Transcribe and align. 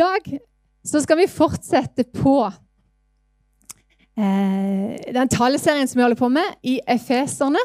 dag 0.00 0.38
så 0.86 1.02
skal 1.04 1.20
vi 1.20 1.28
fortsette 1.28 2.06
på 2.14 2.36
eh, 4.16 5.12
den 5.12 5.28
taleserien 5.28 5.88
som 5.88 5.98
vi 5.98 6.04
holder 6.06 6.20
på 6.20 6.30
med, 6.32 6.56
i 6.62 6.80
Efeserne. 6.88 7.62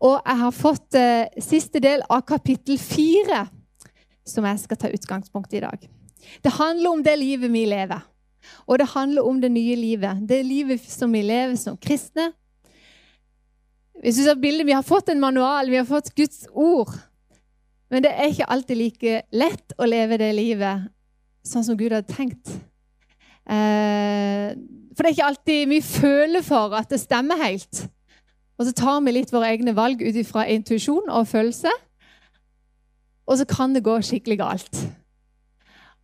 Og 0.00 0.16
jeg 0.16 0.38
har 0.42 0.56
fått 0.56 0.98
eh, 0.98 1.42
siste 1.44 1.82
del 1.82 2.02
av 2.08 2.24
kapittel 2.28 2.78
fire, 2.80 3.44
som 4.26 4.46
jeg 4.48 4.62
skal 4.64 4.80
ta 4.80 4.90
utgangspunkt 4.90 5.54
i 5.54 5.60
i 5.60 5.64
dag. 5.64 5.88
Det 6.42 6.52
handler 6.56 6.90
om 6.90 7.02
det 7.04 7.16
livet 7.18 7.52
vi 7.52 7.66
lever. 7.68 8.00
Og 8.66 8.78
det 8.80 8.92
handler 8.94 9.26
om 9.26 9.40
det 9.40 9.50
nye 9.52 9.76
livet. 9.76 10.22
Det 10.28 10.42
livet 10.46 10.84
som 10.90 11.12
vi 11.12 11.22
lever 11.22 11.56
som 11.60 11.76
kristne. 11.76 12.32
Ser 14.00 14.34
bildet, 14.34 14.66
Vi 14.66 14.72
har 14.72 14.82
fått 14.82 15.08
en 15.08 15.20
manual, 15.20 15.70
vi 15.70 15.76
har 15.76 15.84
fått 15.84 16.14
Guds 16.14 16.46
ord. 16.52 16.94
Men 17.90 18.02
det 18.02 18.14
er 18.14 18.30
ikke 18.30 18.48
alltid 18.48 18.76
like 18.76 19.22
lett 19.32 19.72
å 19.76 19.84
leve 19.84 20.16
det 20.16 20.32
livet 20.32 20.88
sånn 21.46 21.64
som 21.66 21.78
Gud 21.78 21.94
hadde 21.94 22.12
tenkt. 22.12 22.52
Eh, 23.50 24.52
for 24.94 25.02
det 25.02 25.10
er 25.10 25.16
ikke 25.16 25.30
alltid 25.30 25.70
vi 25.70 25.80
føler 25.84 26.44
for 26.44 26.74
at 26.76 26.90
det 26.92 27.00
stemmer 27.02 27.40
helt. 27.40 27.86
Og 28.60 28.68
så 28.68 28.74
tar 28.76 29.00
vi 29.06 29.14
litt 29.16 29.32
våre 29.32 29.48
egne 29.54 29.72
valg 29.76 30.02
ut 30.04 30.16
ifra 30.20 30.44
intuisjon 30.52 31.08
og 31.08 31.28
følelse. 31.30 31.72
Og 33.30 33.38
så 33.40 33.46
kan 33.48 33.72
det 33.72 33.86
gå 33.86 33.94
skikkelig 34.04 34.40
galt. 34.42 34.82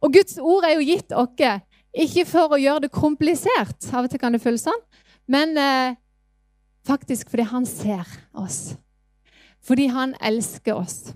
Og 0.01 0.15
Guds 0.15 0.39
ord 0.41 0.65
er 0.65 0.77
jo 0.77 0.87
gitt 0.87 1.13
oss 1.13 1.63
ikke 1.97 2.27
for 2.29 2.53
å 2.53 2.61
gjøre 2.61 2.87
det 2.87 2.93
komplisert, 2.93 3.87
av 3.93 4.05
og 4.05 4.13
til 4.13 4.21
kan 4.21 4.35
det 4.35 4.43
føles 4.43 4.67
sånn, 4.67 4.83
men 5.33 5.57
eh, 5.57 5.97
faktisk 6.87 7.31
fordi 7.33 7.47
han 7.49 7.65
ser 7.69 8.05
oss. 8.37 8.77
Fordi 9.65 9.89
han 9.91 10.13
elsker 10.21 10.77
oss. 10.77 11.15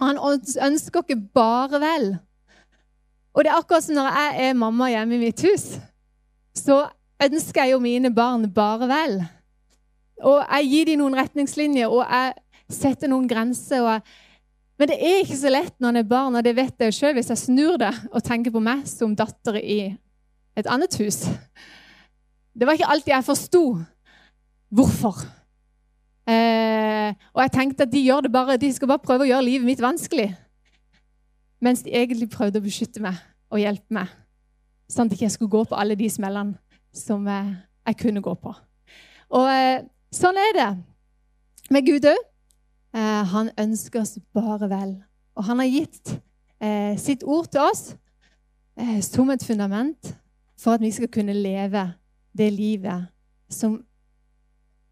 Han 0.00 0.18
ønsker 0.18 1.04
ikke 1.04 1.20
bare 1.34 1.80
vel. 1.80 2.10
Og 3.34 3.44
det 3.44 3.52
er 3.52 3.58
akkurat 3.60 3.84
som 3.84 3.98
når 3.98 4.16
jeg 4.16 4.48
er 4.48 4.58
mamma 4.58 4.88
hjemme 4.90 5.16
i 5.16 5.22
mitt 5.22 5.42
hus, 5.46 5.66
så 6.56 6.82
ønsker 7.22 7.62
jeg 7.62 7.74
jo 7.74 7.82
mine 7.82 8.10
barn 8.14 8.48
bare 8.52 8.88
vel. 8.90 9.20
Og 10.26 10.40
jeg 10.42 10.70
gir 10.72 10.90
dem 10.90 11.00
noen 11.02 11.16
retningslinjer, 11.20 11.88
og 11.88 12.02
jeg 12.04 12.34
setter 12.70 13.10
noen 13.10 13.28
grenser. 13.30 13.86
jeg 13.86 14.02
men 14.80 14.88
det 14.88 14.96
er 15.04 15.18
ikke 15.20 15.36
så 15.36 15.50
lett 15.52 15.74
når 15.76 15.92
en 15.92 16.00
er 16.00 16.06
barn, 16.08 16.36
og 16.38 16.44
det 16.44 16.54
vet 16.56 16.86
jeg 16.86 16.94
sjøl 16.96 17.18
hvis 17.18 17.28
jeg 17.28 17.40
snur 17.42 17.74
det 17.76 17.90
og 18.14 18.22
tenker 18.24 18.54
på 18.54 18.62
meg 18.64 18.86
som 18.88 19.12
datter 19.12 19.58
i 19.60 19.80
et 20.56 20.70
annet 20.72 20.96
hus. 21.02 21.26
Det 22.56 22.64
var 22.64 22.78
ikke 22.78 22.88
alltid 22.88 23.12
jeg 23.12 23.26
forsto 23.26 23.60
hvorfor. 24.72 25.20
Eh, 26.24 27.12
og 27.34 27.42
jeg 27.44 27.52
tenkte 27.52 27.84
at 27.84 27.92
de, 27.92 28.30
bare, 28.32 28.56
de 28.56 28.72
skal 28.72 28.88
bare 28.88 29.04
prøve 29.04 29.26
å 29.26 29.28
gjøre 29.28 29.44
livet 29.50 29.68
mitt 29.68 29.84
vanskelig. 29.84 30.30
Mens 31.60 31.82
de 31.84 31.92
egentlig 31.92 32.30
prøvde 32.32 32.60
å 32.60 32.64
beskytte 32.64 33.02
meg 33.04 33.18
og 33.52 33.60
hjelpe 33.60 33.94
meg, 33.94 34.08
sånn 34.90 35.08
at 35.08 35.14
jeg 35.14 35.26
ikke 35.26 35.34
skulle 35.34 35.52
gå 35.52 35.64
på 35.68 35.78
alle 35.78 35.96
de 35.98 36.08
smellene 36.10 36.56
som 36.96 37.26
eh, 37.28 37.52
jeg 37.90 37.98
kunne 38.00 38.22
gå 38.24 38.34
på. 38.40 38.54
Og 39.36 39.46
eh, 39.52 39.84
sånn 40.14 40.38
er 40.40 40.56
det 40.56 40.70
med 41.70 41.86
Gud 41.86 42.08
òg. 42.10 42.24
Eh, 42.96 43.22
han 43.34 43.52
ønsker 43.60 44.02
oss 44.02 44.16
bare 44.34 44.70
vel. 44.70 44.96
Og 45.38 45.46
han 45.46 45.62
har 45.62 45.70
gitt 45.70 46.16
sitt 47.00 47.22
ord 47.24 47.46
til 47.48 47.62
oss 47.64 47.94
som 49.06 49.30
et 49.32 49.40
fundament 49.40 50.10
for 50.60 50.76
at 50.76 50.82
vi 50.84 50.90
skal 50.92 51.08
kunne 51.08 51.32
leve 51.32 51.86
det 52.36 52.50
livet 52.52 53.06
som 53.48 53.78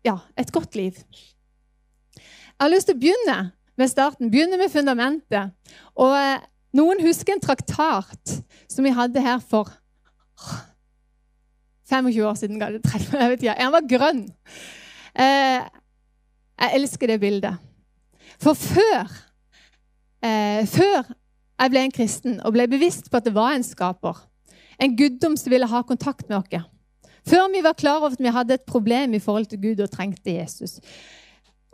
Ja, 0.06 0.14
et 0.38 0.52
godt 0.54 0.76
liv. 0.78 0.96
Jeg 2.16 2.60
har 2.60 2.70
lyst 2.72 2.88
til 2.88 2.96
å 2.96 3.00
begynne 3.02 3.36
med 3.76 3.90
starten, 3.90 4.30
begynne 4.30 4.56
med 4.56 4.70
fundamentet. 4.72 5.52
Og 5.92 6.14
noen 6.76 7.00
husker 7.04 7.34
en 7.34 7.42
traktat 7.42 8.34
som 8.68 8.84
vi 8.84 8.92
hadde 8.94 9.22
her 9.24 9.40
for 9.40 9.70
25 11.88 12.26
år 12.28 12.34
siden. 12.34 12.60
30, 12.60 13.20
jeg 13.20 13.30
vet 13.30 13.42
ikke, 13.42 13.54
Den 13.58 13.72
var 13.72 13.88
grønn. 13.88 14.24
Eh, 15.18 15.62
jeg 16.58 16.74
elsker 16.74 17.06
det 17.06 17.20
bildet. 17.20 17.56
For 18.38 18.54
før, 18.54 19.08
eh, 20.22 20.66
før 20.66 21.02
jeg 21.58 21.70
ble 21.70 21.84
en 21.84 21.94
kristen 21.94 22.40
og 22.44 22.54
ble 22.54 22.68
bevisst 22.70 23.10
på 23.10 23.18
at 23.18 23.26
det 23.26 23.34
var 23.34 23.56
en 23.56 23.66
skaper, 23.66 24.18
en 24.78 24.96
guddom 24.96 25.36
som 25.36 25.50
ville 25.50 25.66
ha 25.66 25.82
kontakt 25.82 26.28
med 26.28 26.38
oss, 26.38 26.68
før 27.26 27.48
vi 27.52 27.62
var 27.64 27.74
klar 27.78 27.98
over 27.98 28.14
at 28.14 28.22
vi 28.22 28.30
hadde 28.30 28.54
et 28.54 28.66
problem 28.66 29.14
i 29.14 29.18
forhold 29.18 29.46
til 29.46 29.60
Gud 29.62 29.80
og 29.82 29.90
trengte 29.90 30.36
Jesus, 30.36 30.78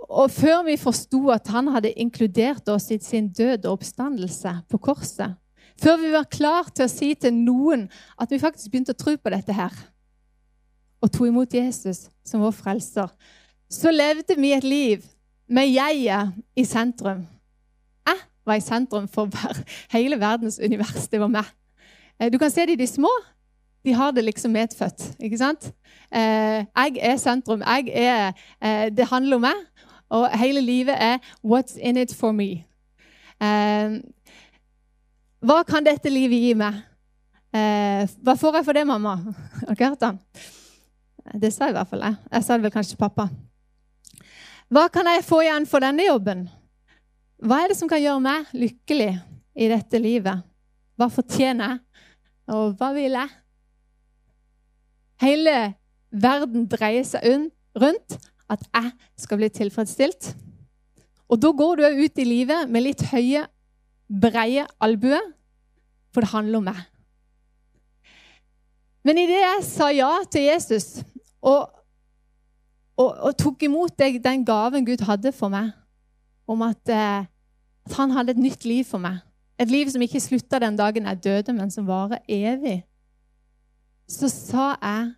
og 0.08 0.30
før 0.30 0.62
vi 0.66 0.76
forsto 0.80 1.28
at 1.32 1.48
han 1.52 1.70
hadde 1.72 1.94
inkludert 2.00 2.68
oss 2.68 2.90
i 2.92 2.98
sin 3.02 3.30
død 3.32 3.64
og 3.64 3.78
oppstandelse 3.78 4.52
på 4.70 4.78
korset, 4.78 5.34
før 5.80 5.96
vi 6.02 6.12
var 6.12 6.30
klar 6.30 6.68
til 6.70 6.86
å 6.86 6.92
si 6.92 7.14
til 7.18 7.34
noen 7.34 7.88
at 8.20 8.30
vi 8.30 8.40
faktisk 8.42 8.70
begynte 8.70 8.94
å 8.94 9.00
tro 9.00 9.16
på 9.16 9.32
dette 9.34 9.56
her, 9.56 9.74
og 11.02 11.12
tok 11.12 11.28
imot 11.28 11.54
Jesus 11.54 12.06
som 12.24 12.44
vår 12.44 12.54
frelser, 12.56 13.10
så 13.70 13.90
levde 13.92 14.36
vi 14.38 14.54
et 14.54 14.64
liv 14.64 15.04
med 15.48 15.68
jeget 15.68 16.32
i 16.56 16.64
sentrum. 16.64 17.26
Jeg 18.06 18.20
var 18.46 18.60
i 18.60 18.64
sentrum 18.64 19.08
for 19.08 19.28
hele 19.94 20.20
verdens 20.20 20.60
univers. 20.62 21.08
Det 21.08 21.20
var 21.20 21.32
meg. 21.32 21.48
Eh, 22.20 22.30
du 22.32 22.38
kan 22.38 22.52
se 22.52 22.66
de, 22.66 22.76
de 22.76 22.86
små. 22.86 23.10
De 23.84 23.92
har 23.92 24.12
det 24.16 24.24
liksom 24.24 24.52
medfødt. 24.52 25.10
ikke 25.20 25.38
sant? 25.38 25.72
Eh, 26.12 26.64
jeg 26.64 26.98
er 27.00 27.16
sentrum. 27.20 27.60
Jeg 27.60 27.90
er, 27.92 28.32
eh, 28.60 28.88
det 28.90 29.08
handler 29.10 29.36
om 29.36 29.44
meg. 29.44 29.64
Og 30.14 30.28
hele 30.38 30.60
livet 30.62 30.94
er 30.94 31.18
'what's 31.42 31.78
in 31.78 31.96
it 31.96 32.14
for 32.14 32.32
me'. 32.32 32.64
Hva 35.44 35.62
kan 35.66 35.84
dette 35.84 36.10
livet 36.10 36.40
gi 36.40 36.54
meg? 36.54 36.74
Hva 38.22 38.34
får 38.38 38.56
jeg 38.56 38.64
for 38.64 38.72
det, 38.72 38.86
mamma? 38.86 39.16
Har 39.68 39.74
dere? 39.74 40.18
Det 41.34 41.52
sa 41.52 41.68
i 41.68 41.72
hvert 41.72 41.88
fall 41.88 42.04
jeg. 42.04 42.16
Jeg 42.32 42.44
sa 42.44 42.56
det 42.56 42.62
vel 42.62 42.70
kanskje 42.70 43.00
pappa. 43.00 43.28
Hva 44.68 44.88
kan 44.92 45.06
jeg 45.06 45.24
få 45.24 45.40
igjen 45.44 45.66
for 45.66 45.84
denne 45.84 46.06
jobben? 46.06 46.48
Hva 47.44 47.62
er 47.62 47.72
det 47.72 47.76
som 47.76 47.88
kan 47.88 48.02
gjøre 48.02 48.20
meg 48.24 48.52
lykkelig 48.56 49.12
i 49.54 49.68
dette 49.68 50.00
livet? 50.00 50.44
Hva 50.96 51.08
fortjener 51.10 51.74
jeg, 51.74 51.80
og 52.54 52.76
hva 52.78 52.92
vil 52.94 53.16
jeg? 53.18 53.28
Hele 55.24 55.56
verden 56.10 56.68
dreier 56.70 57.04
seg 57.06 57.50
rundt 57.80 58.18
at 58.50 58.64
jeg 58.68 58.90
skal 59.18 59.40
bli 59.40 59.50
tilfredsstilt. 59.52 60.32
Og 61.28 61.40
da 61.40 61.50
går 61.56 61.80
du 61.80 62.02
ut 62.04 62.18
i 62.20 62.26
livet 62.28 62.70
med 62.70 62.84
litt 62.84 63.04
høye, 63.10 63.46
breie 64.08 64.66
albuer, 64.84 65.22
for 66.12 66.22
det 66.22 66.32
handler 66.34 66.60
om 66.60 66.68
meg. 66.68 66.82
Men 69.04 69.20
idet 69.20 69.40
jeg 69.40 69.64
sa 69.68 69.88
ja 69.92 70.12
til 70.32 70.46
Jesus 70.46 71.02
og 71.44 71.74
og, 73.00 73.10
og 73.10 73.36
tok 73.38 73.64
imot 73.66 73.98
den 73.98 74.44
gaven 74.46 74.86
Gud 74.86 75.02
hadde 75.06 75.32
for 75.34 75.52
meg, 75.52 75.72
om 76.46 76.62
at, 76.62 76.82
eh, 76.88 77.26
at, 77.86 77.96
han 77.96 78.14
hadde 78.14 78.34
et 78.34 78.42
nytt 78.42 78.64
liv 78.64 78.84
for 78.86 79.02
meg. 79.02 79.18
Et 79.58 79.70
liv 79.70 79.88
som 79.90 80.02
ikke 80.02 80.22
slutta 80.22 80.60
den 80.62 80.76
dagen 80.78 81.06
jeg 81.06 81.22
døde, 81.24 81.52
men 81.52 81.70
som 81.70 81.86
varer 81.86 82.22
evig. 82.28 82.84
Så 84.08 84.28
sa 84.28 84.74
jeg, 84.82 85.14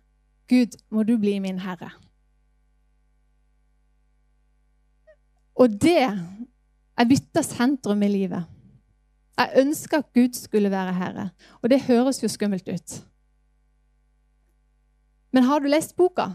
'Gud, 0.47 0.77
må 0.89 1.03
du 1.03 1.17
bli 1.17 1.39
min 1.39 1.59
herre'. 1.59 1.91
Og 5.57 5.81
det 5.81 6.01
Jeg 6.97 7.09
bytta 7.09 7.43
sentrum 7.45 8.01
i 8.01 8.07
livet. 8.09 8.45
Jeg 9.37 9.61
ønska 9.61 9.99
at 10.01 10.07
Gud 10.17 10.33
skulle 10.33 10.71
være 10.73 10.93
herre. 10.97 11.29
Og 11.61 11.69
det 11.69 11.83
høres 11.85 12.23
jo 12.23 12.27
skummelt 12.27 12.65
ut. 12.65 12.95
Men 15.31 15.43
har 15.43 15.59
du 15.59 15.67
lest 15.69 15.93
boka? 15.95 16.31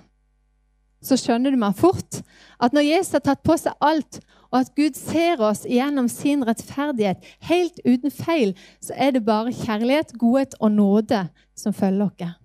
så 1.03 1.19
skjønner 1.19 1.53
du 1.53 1.59
meg 1.61 1.77
fort 1.79 2.21
at 2.63 2.75
når 2.75 2.87
Jesus 2.87 3.17
har 3.19 3.25
tatt 3.27 3.43
på 3.45 3.57
seg 3.59 3.75
alt, 3.83 4.21
og 4.53 4.61
at 4.61 4.73
Gud 4.77 4.99
ser 4.99 5.41
oss 5.43 5.65
gjennom 5.69 6.09
sin 6.13 6.45
rettferdighet 6.47 7.25
helt 7.49 7.81
uten 7.87 8.13
feil, 8.13 8.53
så 8.85 8.95
er 8.95 9.15
det 9.17 9.25
bare 9.27 9.55
kjærlighet, 9.57 10.15
godhet 10.21 10.57
og 10.61 10.75
nåde 10.77 11.25
som 11.59 11.75
følger 11.75 12.11
oss. 12.11 12.39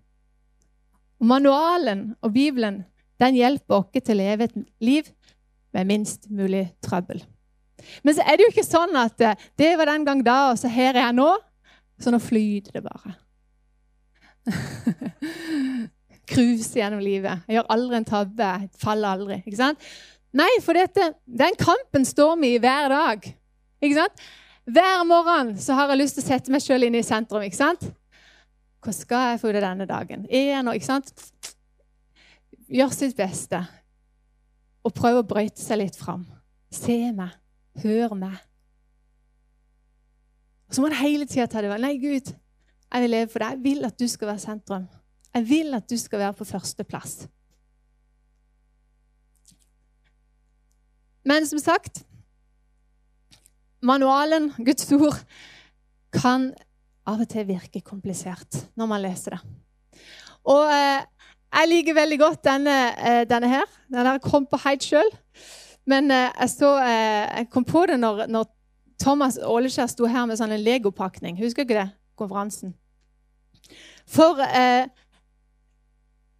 Manualen 1.17 2.11
og 2.21 2.33
Bibelen 2.33 2.83
den 3.21 3.37
hjelper 3.37 3.81
oss 3.81 3.91
til 3.97 4.13
å 4.15 4.21
leve 4.21 4.47
et 4.47 4.57
liv 4.79 5.07
med 5.77 5.91
minst 5.91 6.29
mulig 6.33 6.65
trøbbel. 6.83 7.21
Men 8.03 8.17
så 8.17 8.25
er 8.25 8.37
det 8.37 8.47
jo 8.47 8.53
ikke 8.55 8.65
sånn 8.65 8.97
at 8.97 9.21
eh, 9.21 9.37
det 9.59 9.75
var 9.79 9.91
den 9.91 10.05
gang 10.07 10.23
da, 10.25 10.39
og 10.51 10.57
så 10.59 10.71
her 10.71 10.95
er 10.95 11.05
jeg 11.07 11.17
nå. 11.19 11.29
Så 12.01 12.13
nå 12.13 12.19
flyter 12.21 12.77
det 12.77 12.83
bare. 12.85 13.15
cruise 16.27 16.75
gjennom 16.75 17.01
livet. 17.01 17.43
Jeg 17.47 17.57
gjør 17.57 17.69
aldri 17.73 17.99
en 17.99 18.07
tabbe. 18.07 18.49
Jeg 18.61 18.81
Faller 18.81 19.15
aldri. 19.17 19.39
ikke 19.45 19.59
sant? 19.59 19.87
Nei, 20.37 20.49
for 20.61 20.77
dette, 20.77 21.13
den 21.25 21.55
kampen 21.59 22.05
står 22.05 22.35
vi 22.41 22.55
i 22.55 22.61
hver 22.61 22.91
dag. 22.91 23.29
Ikke 23.81 23.97
sant? 23.97 24.25
Hver 24.67 25.05
morgen 25.07 25.55
så 25.63 25.77
har 25.77 25.93
jeg 25.93 26.01
lyst 26.01 26.17
til 26.17 26.25
å 26.25 26.27
sette 26.27 26.53
meg 26.53 26.63
sjøl 26.63 26.87
inn 26.87 26.97
i 26.99 27.05
sentrum. 27.05 27.45
ikke 27.45 27.59
sant? 27.59 27.87
Hva 28.83 28.93
skal 28.93 29.31
jeg 29.31 29.41
få 29.41 29.51
ut 29.51 29.57
av 29.57 29.63
denne 29.69 29.87
dagen? 29.89 30.27
En, 30.29 30.71
ikke 30.75 30.89
sant? 30.89 31.13
Gjør 32.67 32.91
sitt 32.93 33.15
beste. 33.17 33.63
Og 34.87 34.95
prøve 34.95 35.23
å 35.23 35.27
brøyte 35.27 35.59
seg 35.59 35.81
litt 35.81 35.97
fram. 35.99 36.23
Se 36.71 36.95
meg. 37.15 37.35
Hør 37.83 38.15
meg. 38.17 38.37
Så 40.71 40.81
må 40.81 40.89
han 40.89 40.99
hele 40.99 41.27
tida 41.27 41.47
ta 41.51 41.63
det 41.63 41.71
vel. 41.71 41.83
Nei, 41.83 41.97
Gud, 42.01 42.31
jeg 42.87 43.03
vil 43.03 43.13
leve 43.13 43.31
for 43.31 43.43
deg. 43.43 43.57
Jeg 43.57 43.63
vil 43.65 43.87
at 43.87 43.99
du 43.99 44.07
skal 44.11 44.31
være 44.31 44.43
sentrum. 44.43 44.87
Jeg 45.35 45.47
vil 45.47 45.75
at 45.77 45.87
du 45.89 45.97
skal 45.99 46.23
være 46.23 46.37
på 46.39 46.47
førsteplass. 46.47 47.27
Men 51.27 51.47
som 51.47 51.59
sagt 51.59 52.05
Manualen, 53.83 54.49
Guds 54.57 54.87
ord, 54.95 55.19
kan 56.15 56.49
av 57.07 57.21
og 57.21 57.29
til 57.29 57.45
virke 57.47 57.83
komplisert 57.85 58.63
når 58.79 58.89
man 58.89 59.03
leser 59.03 59.35
det. 59.35 59.41
Og 60.47 60.71
eh, 60.71 61.03
jeg 61.53 61.69
liker 61.71 61.95
veldig 61.95 62.19
godt 62.19 62.43
denne, 62.45 62.75
eh, 62.97 63.23
denne 63.29 63.49
her. 63.49 63.65
Den 63.91 64.05
her 64.05 64.19
kom 64.23 64.45
på 64.45 64.59
helt 64.65 64.83
sjøl. 64.83 65.09
Men 65.87 66.11
eh, 66.11 66.29
jeg, 66.33 66.49
så, 66.51 66.73
eh, 66.83 67.23
jeg, 67.39 67.49
kom 67.53 67.65
på 67.65 67.85
det 67.87 67.99
når, 67.99 68.25
når 68.27 68.49
Thomas 68.99 69.37
Åleskjær 69.39 69.87
sto 69.91 70.09
her 70.09 70.25
med 70.27 70.39
sånn 70.39 70.53
en 70.55 70.63
legopakning. 70.63 71.37
Husker 71.39 71.63
ikke 71.63 71.79
det? 71.79 71.89
Konferansen. 72.19 72.73
For 74.07 74.41
eh, 74.43 74.87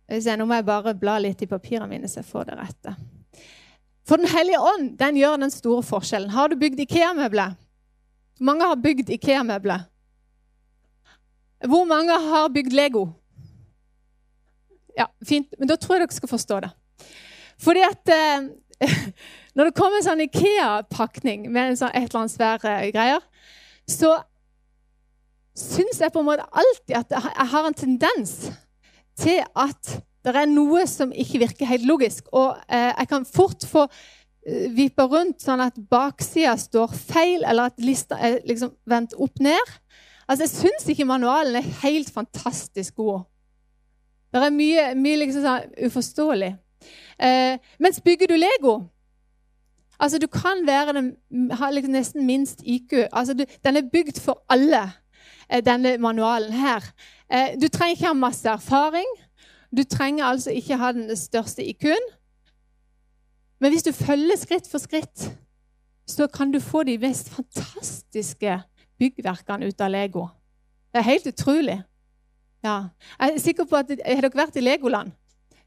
Nå 0.08 0.46
må 0.48 0.56
jeg 0.56 0.64
bare 0.68 0.94
bla 0.96 1.18
litt 1.20 1.42
i 1.44 1.50
papirene 1.52 1.90
mine, 1.92 2.08
så 2.08 2.22
jeg 2.22 2.30
får 2.30 2.46
det 2.48 2.56
rette. 2.56 2.94
For 4.08 4.20
Den 4.22 4.30
hellige 4.32 4.62
ånd 4.64 4.94
den 5.00 5.18
gjør 5.20 5.36
den 5.42 5.52
store 5.52 5.84
forskjellen. 5.84 6.32
Har 6.32 6.48
du 6.48 6.56
bygd 6.60 6.80
Ikea-møbler? 6.80 7.58
Mange 8.40 8.70
har 8.70 8.80
bygd 8.80 9.12
Ikea-møbler. 9.12 9.84
Hvor 11.68 11.84
mange 11.90 12.16
har 12.30 12.48
bygd 12.54 12.76
Lego? 12.78 13.08
Ja, 14.98 15.08
Fint. 15.26 15.54
Men 15.60 15.70
da 15.70 15.78
tror 15.80 15.98
jeg 15.98 16.08
dere 16.08 16.18
skal 16.18 16.32
forstå 16.32 16.62
det. 16.66 16.72
Fordi 17.62 17.84
at 17.86 18.14
eh, 18.14 18.48
Når 19.58 19.70
det 19.70 19.74
kommer 19.74 19.98
en 19.98 20.06
sånn 20.06 20.22
Ikea-pakning 20.22 21.48
med 21.50 21.72
en 21.72 21.78
sånn 21.80 21.94
et 21.96 22.12
eller 22.12 22.20
annet 22.20 22.34
svære 22.36 22.74
greier, 22.94 23.24
så 23.90 24.12
syns 25.58 25.98
jeg 25.98 26.14
på 26.14 26.22
en 26.22 26.28
måte 26.28 26.46
alltid 26.46 26.94
at 27.00 27.16
jeg 27.16 27.48
har 27.54 27.66
en 27.66 27.78
tendens 27.78 28.36
til 29.18 29.42
at 29.58 29.96
det 30.28 30.36
er 30.36 30.52
noe 30.52 30.84
som 30.86 31.10
ikke 31.10 31.42
virker 31.42 31.72
helt 31.72 31.88
logisk. 31.90 32.28
Og 32.38 32.54
eh, 32.70 32.92
jeg 32.92 33.10
kan 33.10 33.26
fort 33.26 33.66
få 33.66 33.88
vippa 34.78 35.08
rundt 35.10 35.44
sånn 35.44 35.62
at 35.64 35.80
baksida 35.92 36.54
står 36.60 36.94
feil, 36.96 37.44
eller 37.44 37.72
at 37.72 37.82
lista 37.84 38.20
er 38.24 38.40
liksom 38.48 38.72
vendt 38.88 39.16
opp 39.20 39.42
ned. 39.44 39.74
Altså, 40.28 40.46
Jeg 40.46 40.54
syns 40.54 40.88
ikke 40.92 41.08
manualen 41.08 41.60
er 41.60 41.74
helt 41.84 42.12
fantastisk 42.14 42.96
god. 43.02 43.26
Det 44.34 44.44
er 44.44 44.54
mye, 44.54 44.86
mye 44.96 45.20
liksom 45.22 45.44
sånn 45.46 45.74
uforståelig. 45.88 46.54
Eh, 47.20 47.58
mens 47.80 48.02
bygger 48.06 48.30
du 48.30 48.38
Lego 48.38 48.76
Altså, 50.00 50.20
Du 50.20 50.28
kan 50.28 50.68
være 50.68 50.94
den, 50.94 51.18
ha 51.52 51.70
liksom 51.72 51.92
nesten 51.92 52.26
minst 52.26 52.62
IQ. 52.66 52.94
Altså, 53.12 53.34
du, 53.34 53.46
Den 53.66 53.78
er 53.78 53.90
bygd 53.94 54.20
for 54.22 54.44
alle, 54.50 54.92
eh, 55.50 55.62
denne 55.66 55.98
manualen 55.98 56.54
her. 56.54 56.94
Eh, 57.32 57.56
du 57.62 57.68
trenger 57.68 57.96
ikke 57.96 58.06
ha 58.08 58.14
masse 58.14 58.50
erfaring. 58.50 59.10
Du 59.78 59.84
trenger 59.84 60.26
altså 60.26 60.52
ikke 60.52 60.78
ha 60.78 60.92
den 60.92 61.16
største 61.16 61.66
IQ-en. 61.66 62.08
Men 63.60 63.72
hvis 63.72 63.84
du 63.84 63.92
følger 63.92 64.38
skritt 64.38 64.68
for 64.72 64.78
skritt, 64.78 65.32
så 66.08 66.28
kan 66.28 66.52
du 66.52 66.60
få 66.60 66.84
de 66.84 66.98
mest 66.98 67.30
fantastiske 67.30 68.62
byggverkene 69.00 69.68
ut 69.68 69.82
av 69.82 69.92
Lego. 69.92 70.28
Det 70.94 71.00
er 71.00 71.10
helt 71.10 71.28
utrolig. 71.28 71.82
Ja. 72.64 72.90
Jeg 73.20 73.34
er 73.34 73.40
sikker 73.40 73.66
på 73.70 73.78
at 73.80 73.92
Har 74.06 74.22
dere 74.22 74.38
vært 74.38 74.58
i 74.58 74.64
Legoland? 74.66 75.12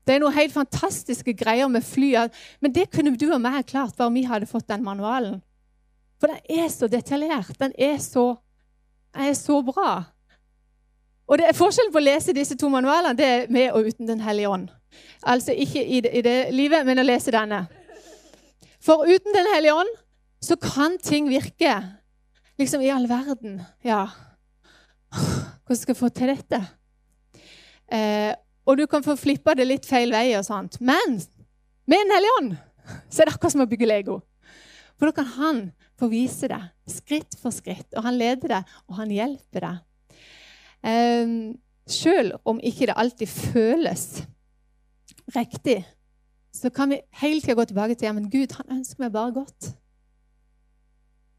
Det 0.06 0.16
er 0.16 0.22
noen 0.22 0.34
helt 0.34 0.52
fantastiske 0.52 1.34
greier 1.38 1.68
med 1.68 1.84
fly. 1.86 2.14
Men 2.60 2.72
det 2.74 2.88
kunne 2.90 3.16
du 3.16 3.28
og 3.30 3.40
meg 3.40 3.66
klart 3.68 3.96
bare 3.96 4.12
vi 4.14 4.24
hadde 4.26 4.48
fått 4.50 4.68
den 4.68 4.84
manualen. 4.84 5.40
For 6.20 6.32
den 6.32 6.40
er 6.62 6.68
så 6.68 6.88
detaljert. 6.90 7.52
Den 7.60 7.72
er 7.78 7.98
så, 8.02 8.34
er 9.14 9.32
så 9.38 9.60
bra. 9.62 10.02
Og 11.30 11.38
det 11.38 11.46
er 11.46 11.56
Forskjellen 11.56 11.92
på 11.94 12.00
å 12.00 12.04
lese 12.04 12.34
disse 12.34 12.56
to 12.58 12.68
manualene 12.72 13.14
det 13.16 13.26
er 13.26 13.52
med 13.54 13.70
og 13.70 13.86
uten 13.86 14.08
Den 14.08 14.20
hellige 14.20 14.48
ånd. 14.50 14.68
Altså 15.22 15.54
ikke 15.54 15.84
i 15.84 16.00
det, 16.00 16.10
i 16.18 16.22
det 16.26 16.38
livet, 16.50 16.82
men 16.86 16.98
å 16.98 17.06
lese 17.06 17.30
denne. 17.30 17.66
For 18.82 19.06
uten 19.06 19.36
Den 19.36 19.52
hellige 19.54 19.76
ånd 19.78 19.94
så 20.42 20.56
kan 20.56 20.98
ting 20.98 21.28
virke 21.28 21.76
liksom 22.58 22.82
i 22.82 22.90
all 22.90 23.06
verden. 23.08 23.60
Ja, 23.84 24.08
hvordan 25.10 25.76
skal 25.76 25.92
jeg 25.94 26.00
få 26.00 26.08
til 26.08 26.32
dette? 26.32 26.60
Eh, 27.90 28.32
og 28.68 28.78
du 28.78 28.86
kan 28.86 29.04
få 29.04 29.16
flippa 29.18 29.54
det 29.58 29.66
litt 29.66 29.86
feil 29.88 30.12
vei. 30.14 30.36
og 30.38 30.44
sånt. 30.46 30.80
Men 30.80 31.20
med 31.86 31.98
Den 31.98 32.14
hellige 32.14 32.36
ånd 32.40 32.56
så 33.10 33.22
er 33.22 33.28
det 33.28 33.34
akkurat 33.34 33.52
som 33.52 33.62
å 33.64 33.70
bygge 33.70 33.86
Lego. 33.86 34.20
For 34.98 35.10
da 35.10 35.12
kan 35.16 35.30
han 35.36 35.60
få 35.98 36.08
vise 36.10 36.48
det 36.48 36.60
skritt 36.90 37.36
for 37.38 37.54
skritt, 37.54 37.88
og 37.96 38.04
han 38.04 38.18
leder 38.18 38.48
det, 38.48 38.60
og 38.88 38.96
han 38.98 39.12
hjelper 39.14 39.66
deg. 39.66 39.78
Eh, 40.82 41.34
selv 41.90 42.38
om 42.44 42.60
ikke 42.62 42.88
det 42.90 42.96
alltid 42.96 43.28
føles 43.28 44.22
riktig, 45.34 45.84
så 46.52 46.70
kan 46.70 46.90
vi 46.90 47.00
hele 47.20 47.40
tida 47.40 47.54
gå 47.54 47.64
tilbake 47.70 47.94
til 47.94 48.06
ja, 48.06 48.12
men 48.12 48.30
Gud 48.30 48.54
han 48.58 48.78
ønsker 48.78 49.04
meg 49.04 49.12
bare 49.14 49.34
godt. 49.34 49.70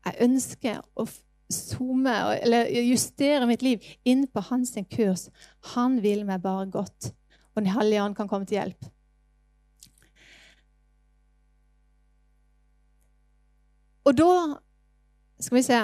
Jeg 0.05 0.23
ønsker 0.25 0.79
å 0.95 1.05
zoome 1.51 2.13
eller 2.37 2.69
justere 2.85 3.47
mitt 3.49 3.61
liv 3.65 3.83
inn 4.05 4.25
på 4.27 4.43
hans 4.49 4.73
kurs. 4.91 5.29
Han 5.75 5.99
vil 6.03 6.25
meg 6.25 6.41
bare 6.43 6.69
godt. 6.71 7.11
Og 7.55 7.63
Den 7.63 7.73
hellige 7.73 8.03
ånd 8.03 8.15
kan 8.15 8.29
komme 8.31 8.47
til 8.47 8.61
hjelp. 8.61 8.89
Og 14.05 14.17
da 14.17 14.31
skal 15.41 15.57
vi 15.57 15.67
se 15.67 15.81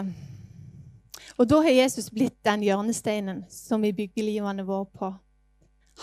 og 1.37 1.45
da 1.45 1.61
har 1.61 1.75
Jesus 1.83 2.09
blitt 2.13 2.37
den 2.45 2.65
hjørnesteinen 2.65 3.43
som 3.53 3.83
vi 3.85 3.93
bygger 3.93 4.25
livene 4.25 4.65
våre 4.65 4.87
på. 4.89 5.11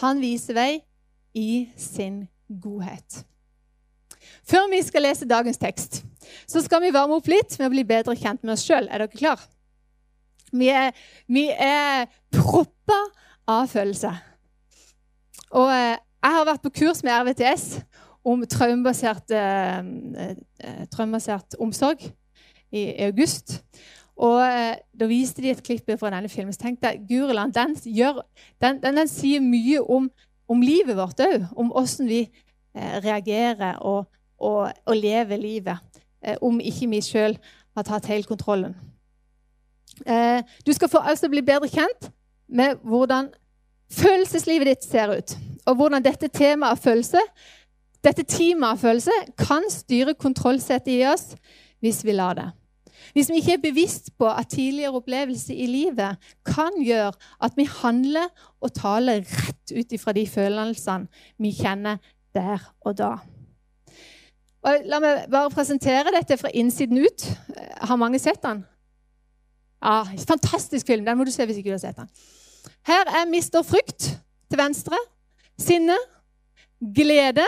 Han 0.00 0.20
viser 0.22 0.55
vei 0.55 0.72
i 1.34 1.67
sin 1.78 2.25
godhet. 2.49 3.25
Før 4.46 4.69
vi 4.70 4.81
skal 4.87 5.05
lese 5.08 5.28
dagens 5.28 5.58
tekst, 5.60 6.02
så 6.46 6.62
skal 6.62 6.82
vi 6.84 6.94
varme 6.94 7.19
opp 7.19 7.26
litt 7.28 7.58
med 7.58 7.67
å 7.67 7.75
bli 7.75 7.84
bedre 7.88 8.14
kjent 8.17 8.44
med 8.44 8.55
oss 8.55 8.64
sjøl. 8.64 8.87
Er 8.88 9.02
dere 9.02 9.12
klar? 9.12 9.43
Vi 10.55 10.69
er, 10.71 10.93
vi 11.27 11.49
er 11.51 12.06
proppa 12.33 13.01
av 13.51 13.67
følelser. 13.71 14.21
Og 15.55 15.70
eh, 15.70 15.96
jeg 16.25 16.37
har 16.37 16.46
vært 16.49 16.63
på 16.65 16.73
kurs 16.81 17.03
med 17.05 17.15
RVTS 17.15 17.67
om 18.25 18.44
traumebasert, 18.49 19.34
eh, 19.34 19.81
eh, 20.25 20.84
traumebasert 20.93 21.58
omsorg 21.61 22.06
i, 22.73 22.87
august. 23.06 23.61
Og 24.15 24.39
Da 24.94 25.06
viste 25.11 25.43
de 25.43 25.51
et 25.51 25.63
klipp 25.67 25.91
fra 25.99 26.11
denne 26.15 26.31
filmen. 26.31 26.53
Så 26.55 26.63
tenkte 26.63 26.93
jeg 26.93 27.03
Guriland, 27.08 27.53
den, 27.53 27.75
gjør, 27.84 28.23
den, 28.63 28.79
den, 28.82 28.96
den 28.96 29.11
sier 29.11 29.43
mye 29.43 29.82
om, 29.82 30.06
om 30.49 30.63
livet 30.63 30.94
vårt 30.96 31.19
òg. 31.19 31.49
Om 31.58 31.73
åssen 31.75 32.06
vi 32.06 32.29
reagerer 32.75 33.81
og, 33.82 34.06
og, 34.39 34.70
og, 34.87 34.94
lever 34.94 35.37
livet. 35.37 36.03
Om 36.43 36.63
ikke 36.63 36.89
vi 36.94 37.03
sjøl 37.03 37.34
har 37.75 37.87
tatt 37.91 38.06
helt 38.06 38.31
kontrollen. 38.31 38.79
Eh, 40.06 40.43
du 40.67 40.72
skal 40.72 40.91
få 40.91 41.03
altså 41.05 41.31
bli 41.31 41.43
bedre 41.44 41.69
kjent 41.70 42.10
med 42.48 42.81
hvordan 42.82 43.31
følelseslivet 43.93 44.67
ditt 44.72 44.84
ser 44.84 45.13
ut. 45.15 45.36
Og 45.67 45.79
hvordan 45.79 46.05
dette 46.05 46.29
temaet 46.29 46.77
av 46.77 46.82
følelse, 46.82 47.22
dette 48.05 48.27
teamet 48.29 48.81
følelse 48.81 49.15
kan 49.41 49.65
styre 49.72 50.15
kontrollsettet 50.15 50.93
i 50.93 51.06
oss 51.08 51.32
hvis 51.84 52.03
vi 52.05 52.17
lar 52.17 52.36
det. 52.36 52.51
Hvis 53.15 53.31
vi 53.31 53.41
ikke 53.41 53.56
er 53.56 53.63
bevisst 53.63 54.10
på 54.19 54.29
at 54.29 54.51
tidligere 54.53 54.96
opplevelser 54.98 55.55
i 55.55 55.67
livet 55.69 56.17
kan 56.46 56.77
gjøre 56.81 57.13
at 57.44 57.56
vi 57.56 57.67
handler 57.69 58.29
og 58.60 58.72
taler 58.77 59.24
rett 59.24 59.72
ut 59.72 59.93
ifra 59.93 60.13
de 60.17 60.27
følelsene 60.29 61.08
vi 61.39 61.53
kjenner 61.56 62.01
der 62.34 62.60
og 62.84 62.96
da. 62.98 63.15
Og 64.65 64.86
la 64.89 65.01
meg 65.05 65.27
bare 65.32 65.53
presentere 65.53 66.13
dette 66.15 66.39
fra 66.41 66.53
innsiden 66.56 67.03
ut. 67.05 67.27
Har 67.84 68.01
mange 68.01 68.19
sett 68.19 68.41
den? 68.43 68.65
Ja, 69.84 70.05
Fantastisk 70.29 70.86
film. 70.86 71.05
Den 71.05 71.19
må 71.19 71.24
du 71.24 71.32
se 71.32 71.44
hvis 71.46 71.60
ikke 71.60 71.72
du 71.72 71.76
har 71.76 71.82
sett 71.82 72.00
den. 72.00 72.08
Her 72.88 73.08
er 73.20 73.29
Mister 73.29 73.62
Frykt 73.62 74.14
til 74.48 74.58
venstre. 74.58 74.96
Sinne, 75.60 75.96
glede, 76.81 77.44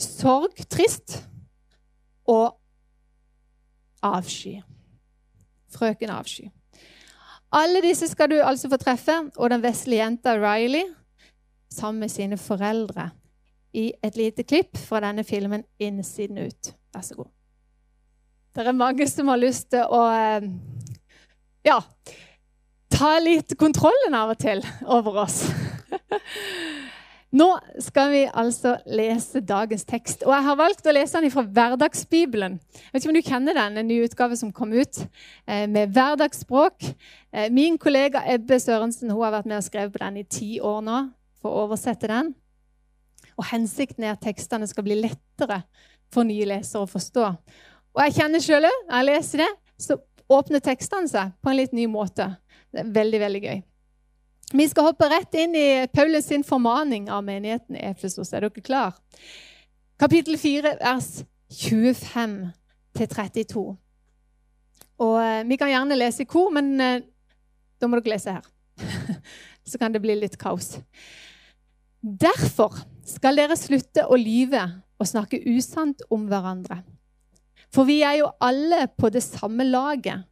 sorg, 0.00 0.56
trist 0.70 1.20
og 2.26 2.56
avsky. 4.02 4.58
Frøken 5.76 6.10
avsky. 6.10 6.48
Alle 7.52 7.80
disse 7.84 8.08
skal 8.10 8.30
du 8.32 8.40
altså 8.42 8.68
få 8.68 8.76
treffe, 8.80 9.14
og 9.36 9.50
den 9.50 9.62
vesle 9.62 10.00
jenta 10.00 10.34
Riley 10.40 10.88
sammen 11.70 12.00
med 12.00 12.10
sine 12.10 12.38
foreldre 12.40 13.10
i 13.76 13.92
et 14.04 14.16
lite 14.16 14.42
klipp 14.42 14.76
fra 14.76 15.00
denne 15.00 15.24
filmen 15.24 15.64
'Innsiden 15.78 16.38
ut'. 16.38 16.72
Vær 16.94 17.00
så 17.00 17.14
god. 17.14 17.30
Det 18.54 18.66
er 18.66 18.72
mange 18.72 19.08
som 19.08 19.28
har 19.28 19.36
lyst 19.36 19.70
til 19.70 19.84
å 19.84 20.02
eh, 20.12 20.48
ja, 21.66 21.80
ta 22.92 23.16
litt 23.22 23.56
kontrollen 23.58 24.14
av 24.16 24.34
og 24.34 24.40
til 24.42 24.62
over 24.86 25.24
oss. 25.26 25.42
Nå 27.36 27.48
skal 27.82 28.12
vi 28.12 28.20
altså 28.30 28.76
lese 28.86 29.42
dagens 29.44 29.84
tekst. 29.84 30.22
Og 30.24 30.32
jeg 30.32 30.46
har 30.46 30.56
valgt 30.56 30.86
å 30.86 30.94
lese 30.94 31.20
den 31.20 31.32
fra 31.34 31.42
Hverdagsbibelen. 31.42 32.54
Jeg 32.78 32.94
vet 32.94 33.02
ikke 33.02 33.10
om 33.10 33.18
du 33.18 33.26
kjenner 33.26 33.58
den, 33.58 33.80
en 33.80 33.90
ny 33.90 33.98
utgave 34.06 34.38
som 34.38 34.54
kom 34.54 34.72
ut 34.72 35.02
eh, 35.02 35.66
med 35.68 35.92
hverdagsspråk. 35.92 36.86
Eh, 37.34 37.50
min 37.52 37.76
kollega 37.82 38.22
Ebbe 38.30 38.60
Sørensen 38.62 39.10
hun 39.10 39.20
har 39.24 39.34
vært 39.40 39.50
med 39.50 39.58
og 39.58 39.66
skrevet 39.66 39.92
på 39.92 40.04
den 40.04 40.22
i 40.22 40.26
ti 40.38 40.50
år 40.62 40.80
nå 40.86 41.02
for 41.42 41.50
å 41.50 41.66
oversette 41.66 42.08
den. 42.08 42.32
Og 43.36 43.50
Hensikten 43.50 44.06
er 44.06 44.14
at 44.14 44.24
tekstene 44.24 44.70
skal 44.70 44.86
bli 44.86 44.96
lettere 45.02 45.64
for 46.14 46.24
nye 46.24 46.46
lesere 46.48 46.86
å 46.86 46.88
forstå. 46.88 47.28
Og 47.96 48.04
jeg 48.06 48.20
kjenner 48.20 48.44
sjøl 48.44 48.70
når 48.70 48.94
jeg 48.94 49.08
leser 49.10 49.44
det, 49.44 49.52
så 49.82 49.98
åpner 50.28 50.62
tekstene 50.64 51.08
seg 51.10 51.32
på 51.42 51.50
en 51.50 51.58
litt 51.58 51.74
ny 51.76 51.86
måte. 51.90 52.28
Det 52.72 52.82
er 52.82 52.92
veldig, 52.94 53.20
veldig 53.22 53.42
gøy. 53.44 53.62
Vi 54.52 54.68
skal 54.70 54.86
hoppe 54.86 55.08
rett 55.10 55.34
inn 55.34 55.56
i 55.58 55.68
Paulus 55.90 56.28
sin 56.30 56.44
formaning 56.46 57.08
av 57.10 57.24
menigheten 57.26 57.78
i 57.78 57.82
Efesos. 57.88 58.30
Er 58.32 58.46
dere 58.46 58.62
klar? 58.62 58.94
Kapittel 59.98 60.38
4, 60.38 60.76
vers 60.82 61.10
25 61.50 62.38
32. 62.96 63.64
Og 65.04 65.16
eh, 65.20 65.42
Vi 65.48 65.58
kan 65.60 65.70
gjerne 65.72 65.98
lese 65.98 66.24
i 66.24 66.30
kor, 66.30 66.50
men 66.54 66.74
eh, 66.80 67.02
da 67.80 67.88
må 67.88 67.98
dere 67.98 68.14
lese 68.14 68.38
her. 68.38 68.46
Så 69.68 69.80
kan 69.82 69.92
det 69.92 70.02
bli 70.04 70.14
litt 70.16 70.38
kaos. 70.40 70.76
Derfor 72.00 72.76
skal 73.06 73.38
dere 73.40 73.58
slutte 73.58 74.06
å 74.06 74.18
lyve 74.20 74.62
og 74.96 75.08
snakke 75.10 75.42
usant 75.50 76.04
om 76.12 76.28
hverandre. 76.30 76.80
For 77.76 77.84
vi 77.84 78.00
er 78.00 78.22
jo 78.22 78.30
alle 78.40 78.86
på 78.96 79.10
det 79.12 79.20
samme 79.20 79.66
laget. 79.68 80.24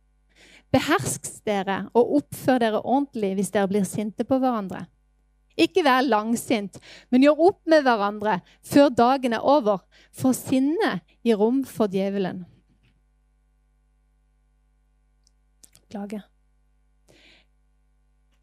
Behersk 0.72 1.28
dere 1.44 1.84
og 1.92 2.16
oppfør 2.22 2.62
dere 2.62 2.80
ordentlig 2.80 3.34
hvis 3.36 3.52
dere 3.52 3.68
blir 3.68 3.84
sinte 3.84 4.24
på 4.24 4.38
hverandre. 4.40 4.86
Ikke 5.60 5.84
vær 5.86 6.00
langsint, 6.02 6.80
men 7.12 7.22
gjør 7.22 7.42
opp 7.50 7.60
med 7.70 7.84
hverandre 7.86 8.40
før 8.66 8.88
dagen 8.90 9.36
er 9.36 9.44
over, 9.44 9.84
for 10.10 10.34
sinnet 10.34 11.04
gir 11.22 11.38
rom 11.38 11.60
for 11.68 11.92
djevelen. 11.92 12.42
Klage. 15.92 16.24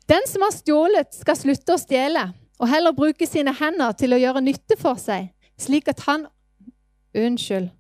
Den 0.08 0.24
som 0.28 0.46
har 0.46 0.56
stjålet, 0.56 1.12
skal 1.18 1.40
slutte 1.40 1.76
å 1.76 1.82
stjele, 1.82 2.30
og 2.62 2.70
heller 2.70 2.96
bruke 2.96 3.28
sine 3.28 3.52
hender 3.58 3.98
til 3.98 4.14
å 4.14 4.22
gjøre 4.22 4.46
nytte 4.46 4.78
for 4.80 5.00
seg, 5.02 5.34
slik 5.60 5.92
at 5.92 6.06
han 6.08 6.30
Unnskyld. 7.12 7.74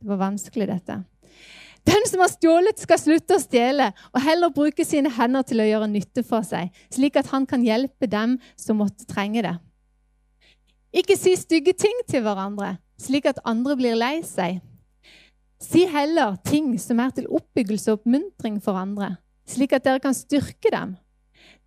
Det 0.00 0.08
var 0.08 0.20
vanskelig, 0.20 0.68
dette. 0.68 1.02
Den 1.86 2.08
som 2.10 2.20
har 2.20 2.32
stjålet, 2.32 2.80
skal 2.82 2.98
slutte 2.98 3.36
å 3.36 3.42
stjele 3.42 3.92
og 4.10 4.22
heller 4.24 4.50
bruke 4.54 4.84
sine 4.84 5.10
hender 5.14 5.44
til 5.46 5.62
å 5.62 5.68
gjøre 5.68 5.86
nytte 5.90 6.24
for 6.26 6.46
seg, 6.46 6.72
slik 6.90 7.18
at 7.20 7.30
han 7.30 7.46
kan 7.46 7.62
hjelpe 7.62 8.08
dem 8.10 8.40
som 8.58 8.80
måtte 8.82 9.06
trenge 9.06 9.44
det. 9.46 9.54
Ikke 10.96 11.14
si 11.18 11.36
stygge 11.38 11.76
ting 11.78 12.00
til 12.10 12.24
hverandre, 12.24 12.76
slik 12.98 13.28
at 13.30 13.42
andre 13.46 13.76
blir 13.78 13.98
lei 13.98 14.18
seg. 14.26 14.58
Si 15.62 15.84
heller 15.88 16.34
ting 16.44 16.74
som 16.80 17.00
er 17.00 17.14
til 17.16 17.28
oppbyggelse 17.32 17.92
og 17.92 18.00
oppmuntring 18.00 18.58
for 18.64 18.80
andre, 18.80 19.14
slik 19.48 19.76
at 19.76 19.86
dere 19.86 20.02
kan 20.02 20.16
styrke 20.16 20.72
dem. 20.72 20.96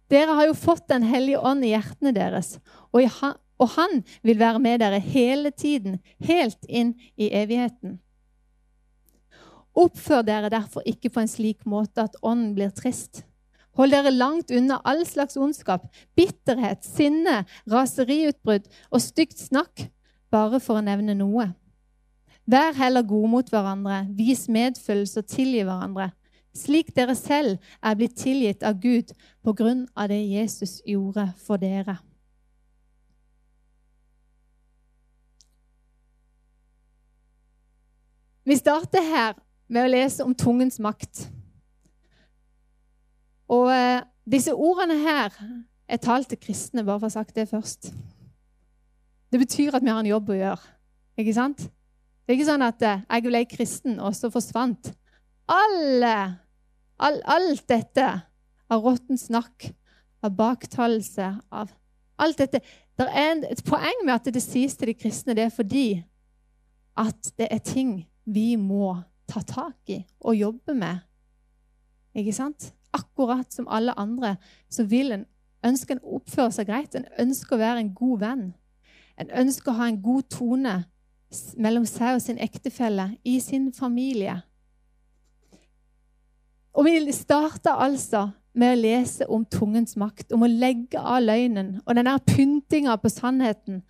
Dere 0.09 0.35
har 0.35 0.49
jo 0.49 0.57
fått 0.57 0.87
Den 0.89 1.05
hellige 1.05 1.39
ånd 1.39 1.63
i 1.63 1.71
hjertene 1.71 2.11
deres, 2.11 2.57
og, 2.91 3.05
han 3.77 4.01
vil 4.23 4.39
være 4.39 4.59
med 4.59 4.79
dere 4.81 4.99
hele 4.99 5.51
tiden, 5.51 5.99
helt 6.19 6.65
inn 6.67 6.95
i 7.15 7.29
evigheten. 7.29 7.99
Oppfør 9.79 10.25
dere 10.27 10.51
derfor 10.51 10.83
ikke 10.89 11.11
på 11.13 11.21
en 11.23 11.31
slik 11.31 11.65
måte 11.69 12.03
at 12.03 12.17
ånden 12.25 12.51
blir 12.57 12.71
trist. 12.75 13.23
Hold 13.79 13.93
dere 13.95 14.11
langt 14.11 14.51
unna 14.51 14.81
all 14.83 15.05
slags 15.07 15.37
ondskap, 15.39 15.85
bitterhet, 16.19 16.83
sinne, 16.83 17.45
raseriutbrudd 17.71 18.67
og 18.89 19.03
stygt 19.03 19.39
snakk, 19.39 19.85
bare 20.33 20.59
for 20.59 20.79
å 20.79 20.83
nevne 20.83 21.15
noe. 21.15 21.47
Vær 22.49 22.73
heller 22.75 23.05
gode 23.07 23.29
mot 23.31 23.51
hverandre, 23.53 24.01
vis 24.17 24.47
medfølelse 24.51 25.21
og 25.21 25.31
tilgi 25.31 25.63
hverandre, 25.63 26.09
slik 26.51 26.91
dere 26.97 27.15
selv 27.15 27.59
er 27.79 27.95
blitt 27.95 28.17
tilgitt 28.19 28.65
av 28.67 28.81
Gud 28.83 29.13
på 29.45 29.53
grunn 29.55 29.85
av 29.95 30.09
det 30.11 30.19
Jesus 30.25 30.79
gjorde 30.83 31.29
for 31.39 31.61
dere. 31.61 31.99
Vi 38.49 38.57
starter 38.57 39.05
her 39.05 39.37
med 39.69 39.85
å 39.85 39.91
lese 39.91 40.25
om 40.25 40.35
tungens 40.35 40.79
makt. 40.81 41.27
Og 43.49 43.69
eh, 43.73 44.01
disse 44.29 44.53
ordene 44.53 44.97
her 45.01 45.33
er 45.89 46.01
talt 46.01 46.29
til 46.29 46.41
kristne, 46.41 46.83
bare 46.85 46.99
for 46.99 47.07
å 47.07 47.09
ha 47.09 47.17
sagt 47.19 47.35
det 47.37 47.49
først. 47.49 47.91
Det 49.29 49.41
betyr 49.41 49.77
at 49.77 49.85
vi 49.85 49.91
har 49.93 50.01
en 50.01 50.09
jobb 50.09 50.31
å 50.33 50.37
gjøre. 50.37 50.75
Ikke 51.19 51.35
sant? 51.37 51.65
Det 52.29 52.33
er 52.33 52.37
ikke 52.37 52.49
sånn 52.49 52.65
at 52.65 52.85
eh, 52.85 53.03
jeg 53.05 53.25
ble 53.25 53.43
kristen, 53.49 53.99
og 54.01 54.13
så 54.17 54.29
forsvant 54.33 54.91
alle, 55.49 56.15
all, 57.01 57.17
alt 57.25 57.65
dette 57.69 58.05
av 58.69 58.85
råttent 58.85 59.21
snakk, 59.21 59.71
av 60.21 60.35
baktalelse, 60.37 61.31
av 61.49 61.71
alt 62.21 62.41
dette. 62.41 62.61
Det 62.99 63.07
er 63.07 63.45
et 63.49 63.63
poeng 63.65 64.03
med 64.03 64.13
at 64.17 64.29
det 64.33 64.43
sies 64.43 64.75
til 64.77 64.91
de 64.91 64.97
kristne, 64.97 65.33
det 65.33 65.47
er 65.47 65.53
fordi 65.53 66.03
at 66.99 67.31
det 67.39 67.47
er 67.49 67.63
ting 67.63 67.93
vi 68.29 68.53
må 68.59 68.97
ta 69.29 69.43
tak 69.45 69.93
i 69.93 70.01
og 70.19 70.37
jobbe 70.37 70.75
med. 70.77 71.05
Ikke 72.17 72.33
sant? 72.33 72.71
Akkurat 72.93 73.53
som 73.53 73.69
alle 73.69 73.93
andre 73.99 74.35
så 74.69 74.83
vil 74.89 75.13
en 75.13 75.25
ønske 75.65 75.95
en 75.95 76.03
oppføre 76.03 76.51
seg 76.55 76.69
greit. 76.69 76.95
En 76.95 77.07
ønsker 77.19 77.55
å 77.55 77.61
være 77.61 77.83
en 77.83 77.93
god 77.95 78.19
venn. 78.23 78.45
En 79.19 79.31
ønsker 79.43 79.71
å 79.71 79.79
ha 79.81 79.89
en 79.89 80.01
god 80.01 80.29
tone 80.31 80.75
mellom 81.59 81.85
seg 81.85 82.17
og 82.17 82.23
sin 82.23 82.39
ektefelle 82.41 83.11
i 83.27 83.37
sin 83.43 83.69
familie. 83.75 84.39
Og 86.73 86.85
Vi 86.85 87.11
starta 87.11 87.75
altså 87.83 88.29
med 88.53 88.73
å 88.73 88.79
lese 88.79 89.27
om 89.27 89.43
tungens 89.45 89.95
makt, 89.99 90.31
om 90.33 90.43
å 90.43 90.49
legge 90.49 90.99
av 90.99 91.21
løgnen 91.21 91.81
og 91.85 91.95
den 91.95 92.07
der 92.07 92.23
pyntinga 92.25 92.95
på 92.97 93.11
sannheten. 93.11 93.83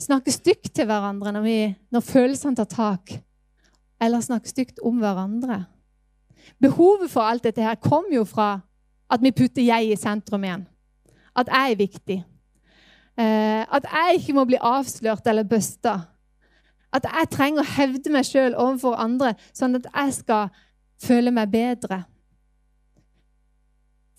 Snakke 0.00 0.32
stygt 0.34 0.74
til 0.74 0.88
hverandre 0.90 1.32
når, 1.32 1.44
vi, 1.46 1.58
når 1.94 2.04
følelsene 2.04 2.58
tar 2.58 2.68
tak 2.68 3.14
eller 4.04 4.24
snakke 4.24 4.50
stygt 4.50 4.82
om 4.84 5.00
hverandre. 5.02 5.64
Behovet 6.60 7.10
for 7.10 7.24
alt 7.24 7.44
dette 7.46 7.64
her 7.64 7.80
kom 7.80 8.10
jo 8.12 8.24
fra 8.28 8.58
at 9.12 9.22
vi 9.22 9.32
putter 9.34 9.64
jeg 9.64 9.92
i 9.92 9.98
sentrum 9.98 10.44
igjen. 10.44 10.64
At 11.36 11.50
jeg 11.50 11.72
er 11.72 11.80
viktig. 11.80 12.18
Eh, 13.18 13.62
at 13.62 13.86
jeg 13.90 14.18
ikke 14.18 14.34
må 14.36 14.44
bli 14.48 14.58
avslørt 14.60 15.26
eller 15.30 15.46
busta. 15.46 15.98
At 16.94 17.06
jeg 17.10 17.30
trenger 17.30 17.62
å 17.62 17.74
hevde 17.76 18.12
meg 18.14 18.26
sjøl 18.26 18.54
overfor 18.54 18.98
andre, 19.02 19.34
sånn 19.54 19.78
at 19.80 19.86
jeg 19.90 20.16
skal 20.20 20.50
føle 21.02 21.32
meg 21.34 21.50
bedre. 21.50 22.04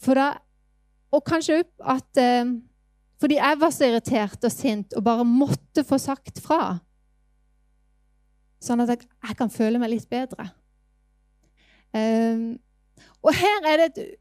For 0.02 0.18
da, 0.20 0.34
og 1.16 1.24
kanskje 1.28 1.62
at 1.80 2.20
eh, 2.20 2.56
fordi 3.22 3.40
jeg 3.40 3.60
var 3.62 3.72
så 3.72 3.88
irritert 3.88 4.44
og 4.44 4.52
sint 4.52 4.96
og 4.96 5.06
bare 5.06 5.28
måtte 5.28 5.86
få 5.88 6.00
sagt 6.02 6.42
fra, 6.44 6.78
sånn 8.68 8.84
at 8.84 8.94
jeg, 8.94 9.08
jeg 9.28 9.38
kan 9.40 9.52
føle 9.54 9.82
meg 9.82 9.94
litt 9.94 10.08
bedre. 10.12 10.50
Um, 11.96 12.56
og 13.24 13.34
her 13.36 13.70
er 13.72 13.82
det 13.82 13.88
et 13.92 14.16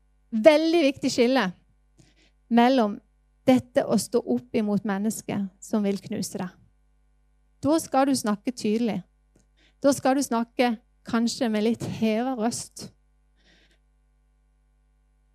veldig 0.45 0.83
viktig 0.89 1.11
skille 1.13 1.49
mellom 2.55 2.99
dette 3.45 3.85
å 3.85 3.97
stå 4.01 4.21
opp 4.21 4.57
imot 4.57 4.87
mennesket 4.89 5.51
som 5.63 5.85
vil 5.85 5.99
knuse 6.01 6.41
deg. 6.41 6.51
Da 7.65 7.77
skal 7.81 8.09
du 8.09 8.15
snakke 8.17 8.53
tydelig. 8.53 9.01
Da 9.83 9.93
skal 9.93 10.17
du 10.17 10.25
snakke 10.25 10.75
kanskje 11.09 11.49
med 11.53 11.67
litt 11.67 11.85
heva 12.01 12.35
røst. 12.39 12.89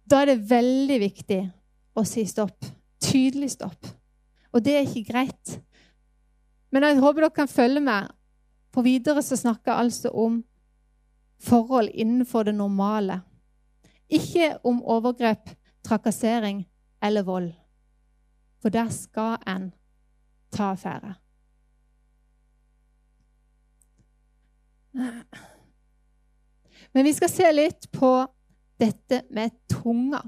Da 0.09 0.23
er 0.23 0.31
det 0.31 0.49
veldig 0.49 0.99
viktig 1.03 1.41
å 1.97 2.05
si 2.07 2.25
stopp. 2.29 2.65
Tydelig 3.01 3.53
stopp. 3.57 3.89
Og 4.53 4.63
det 4.65 4.75
er 4.77 4.87
ikke 4.87 5.11
greit. 5.11 5.59
Men 6.73 6.85
jeg 6.85 7.01
håper 7.01 7.25
dere 7.25 7.35
kan 7.35 7.49
følge 7.49 7.81
meg 7.85 8.09
for 8.79 8.83
videre 8.87 9.19
så 9.23 9.35
snakker 9.35 9.73
jeg 9.73 9.79
altså 9.79 10.09
om 10.15 10.43
forhold 11.43 11.89
innenfor 11.93 12.43
det 12.47 12.55
normale. 12.55 13.21
Ikke 14.09 14.57
om 14.63 14.83
overgrep, 14.83 15.49
trakassering 15.83 16.63
eller 17.03 17.23
vold. 17.27 17.51
For 18.61 18.69
der 18.69 18.89
skal 18.89 19.35
en 19.47 19.73
ta 20.51 20.71
affære. 20.71 21.13
Men 26.93 27.03
vi 27.05 27.13
skal 27.13 27.29
se 27.29 27.51
litt 27.51 27.91
på 27.91 28.15
dette 28.79 29.25
med 29.29 29.59
tunga. 29.67 30.23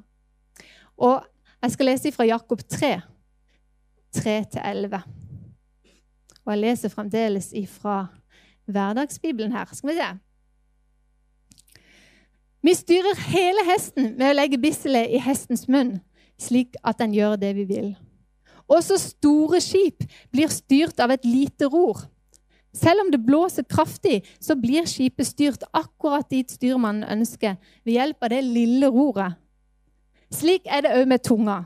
Og 0.98 1.24
jeg 1.62 1.72
skal 1.72 1.93
lese 1.93 2.12
fra 2.12 2.27
Jakob 2.27 2.67
3, 2.67 2.98
3-11. 4.17 5.03
Og 6.43 6.51
jeg 6.51 6.67
leser 6.67 6.89
fremdeles 6.91 7.53
ifra 7.55 8.10
hverdagsbibelen 8.72 9.56
her. 9.56 9.70
Skal 9.74 9.90
vi 9.90 9.98
se. 10.00 10.12
Vi 12.62 12.74
styrer 12.78 13.18
hele 13.32 13.66
hesten 13.66 14.13
med 14.20 14.30
å 14.30 14.38
legge 14.38 14.60
bisselet 14.62 15.10
i 15.10 15.22
hestens 15.22 15.66
munn, 15.72 15.96
slik 16.38 16.78
at 16.86 17.00
den 17.01 17.16
gjør 17.16 17.40
det 17.42 17.56
vi 17.58 17.66
vil. 17.70 17.92
Også 18.72 19.00
store 19.01 19.60
skip 19.63 20.06
blir 20.32 20.51
styrt 20.54 21.01
av 21.01 21.12
et 21.12 21.25
lite 21.25 21.68
ror. 21.74 22.06
Selv 22.72 23.04
om 23.04 23.10
det 23.12 23.20
blåser 23.25 23.66
kraftig, 23.68 24.22
så 24.40 24.56
blir 24.56 24.86
skipet 24.88 25.28
styrt 25.28 25.66
akkurat 25.75 26.30
dit 26.32 26.54
styrmannen 26.54 27.08
ønsker, 27.18 27.58
ved 27.84 27.98
hjelp 27.98 28.24
av 28.24 28.32
det 28.32 28.44
lille 28.46 28.92
roret. 28.94 29.36
Slik 30.32 30.70
er 30.72 30.86
det 30.86 30.94
òg 30.96 31.10
med 31.12 31.25
tunga. 31.28 31.58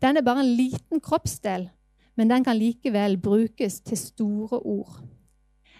Den 0.00 0.16
er 0.16 0.24
bare 0.24 0.40
en 0.44 0.54
liten 0.56 1.02
kroppsdel, 1.02 1.68
men 2.16 2.30
den 2.30 2.46
kan 2.46 2.56
likevel 2.56 3.18
brukes 3.20 3.82
til 3.84 3.98
store 4.00 4.62
ord. 4.62 5.02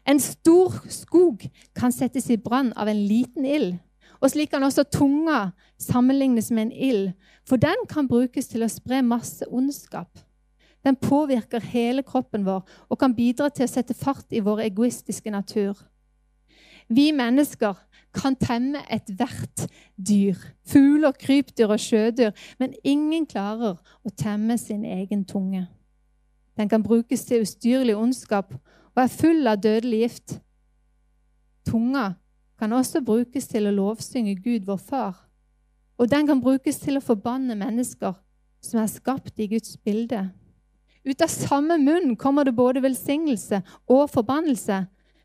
En 0.07 0.21
stor 0.21 0.73
skog 0.89 1.47
kan 1.77 1.93
settes 1.93 2.29
i 2.31 2.37
brann 2.37 2.73
av 2.77 2.89
en 2.89 3.07
liten 3.09 3.45
ild. 3.49 3.79
Og 4.21 4.31
slik 4.31 4.53
kan 4.53 4.65
også 4.65 4.85
tunga 4.89 5.51
sammenlignes 5.81 6.51
med 6.51 6.63
en 6.63 6.73
ild, 6.73 7.11
for 7.49 7.61
den 7.61 7.89
kan 7.89 8.09
brukes 8.09 8.49
til 8.49 8.65
å 8.65 8.71
spre 8.73 9.03
masse 9.05 9.45
ondskap. 9.53 10.21
Den 10.85 10.97
påvirker 10.97 11.65
hele 11.65 12.05
kroppen 12.05 12.45
vår 12.45 12.63
og 12.89 13.01
kan 13.01 13.15
bidra 13.17 13.49
til 13.49 13.65
å 13.65 13.73
sette 13.73 13.97
fart 13.97 14.33
i 14.33 14.43
vår 14.45 14.67
egoistiske 14.69 15.33
natur. 15.33 15.77
Vi 16.89 17.11
mennesker 17.17 17.79
kan 18.15 18.37
temme 18.37 18.85
ethvert 18.93 19.65
dyr, 19.97 20.37
fugler, 20.69 21.13
krypdyr 21.17 21.73
og 21.73 21.81
sjødyr, 21.81 22.35
men 22.61 22.77
ingen 22.85 23.27
klarer 23.27 23.81
å 24.05 24.13
temme 24.17 24.59
sin 24.61 24.85
egen 24.85 25.25
tunge. 25.25 25.65
Den 26.57 26.69
kan 26.69 26.85
brukes 26.85 27.25
til 27.25 27.43
ustyrlig 27.43 27.97
ondskap 27.97 28.55
og 28.95 29.03
er 29.03 29.11
full 29.11 29.47
av 29.51 29.61
dødelig 29.63 30.01
gift. 30.05 30.39
Tunga 31.67 32.13
kan 32.59 32.73
også 32.73 33.03
brukes 33.05 33.49
til 33.51 33.67
å 33.67 33.75
lovsynge 33.75 34.37
Gud, 34.39 34.67
vår 34.69 34.79
Far. 34.79 35.17
Og 35.99 36.11
den 36.11 36.27
kan 36.27 36.43
brukes 36.43 36.79
til 36.83 36.99
å 36.99 37.05
forbanne 37.05 37.57
mennesker 37.59 38.15
som 38.65 38.81
er 38.81 38.91
skapt 38.91 39.39
i 39.39 39.49
Guds 39.51 39.77
bilde. 39.85 40.29
Ut 41.05 41.23
av 41.23 41.29
samme 41.29 41.77
munn 41.79 42.15
kommer 42.17 42.47
det 42.47 42.57
både 42.57 42.83
velsignelse 42.83 43.61
og 43.91 44.09
forbannelse. 44.11 44.85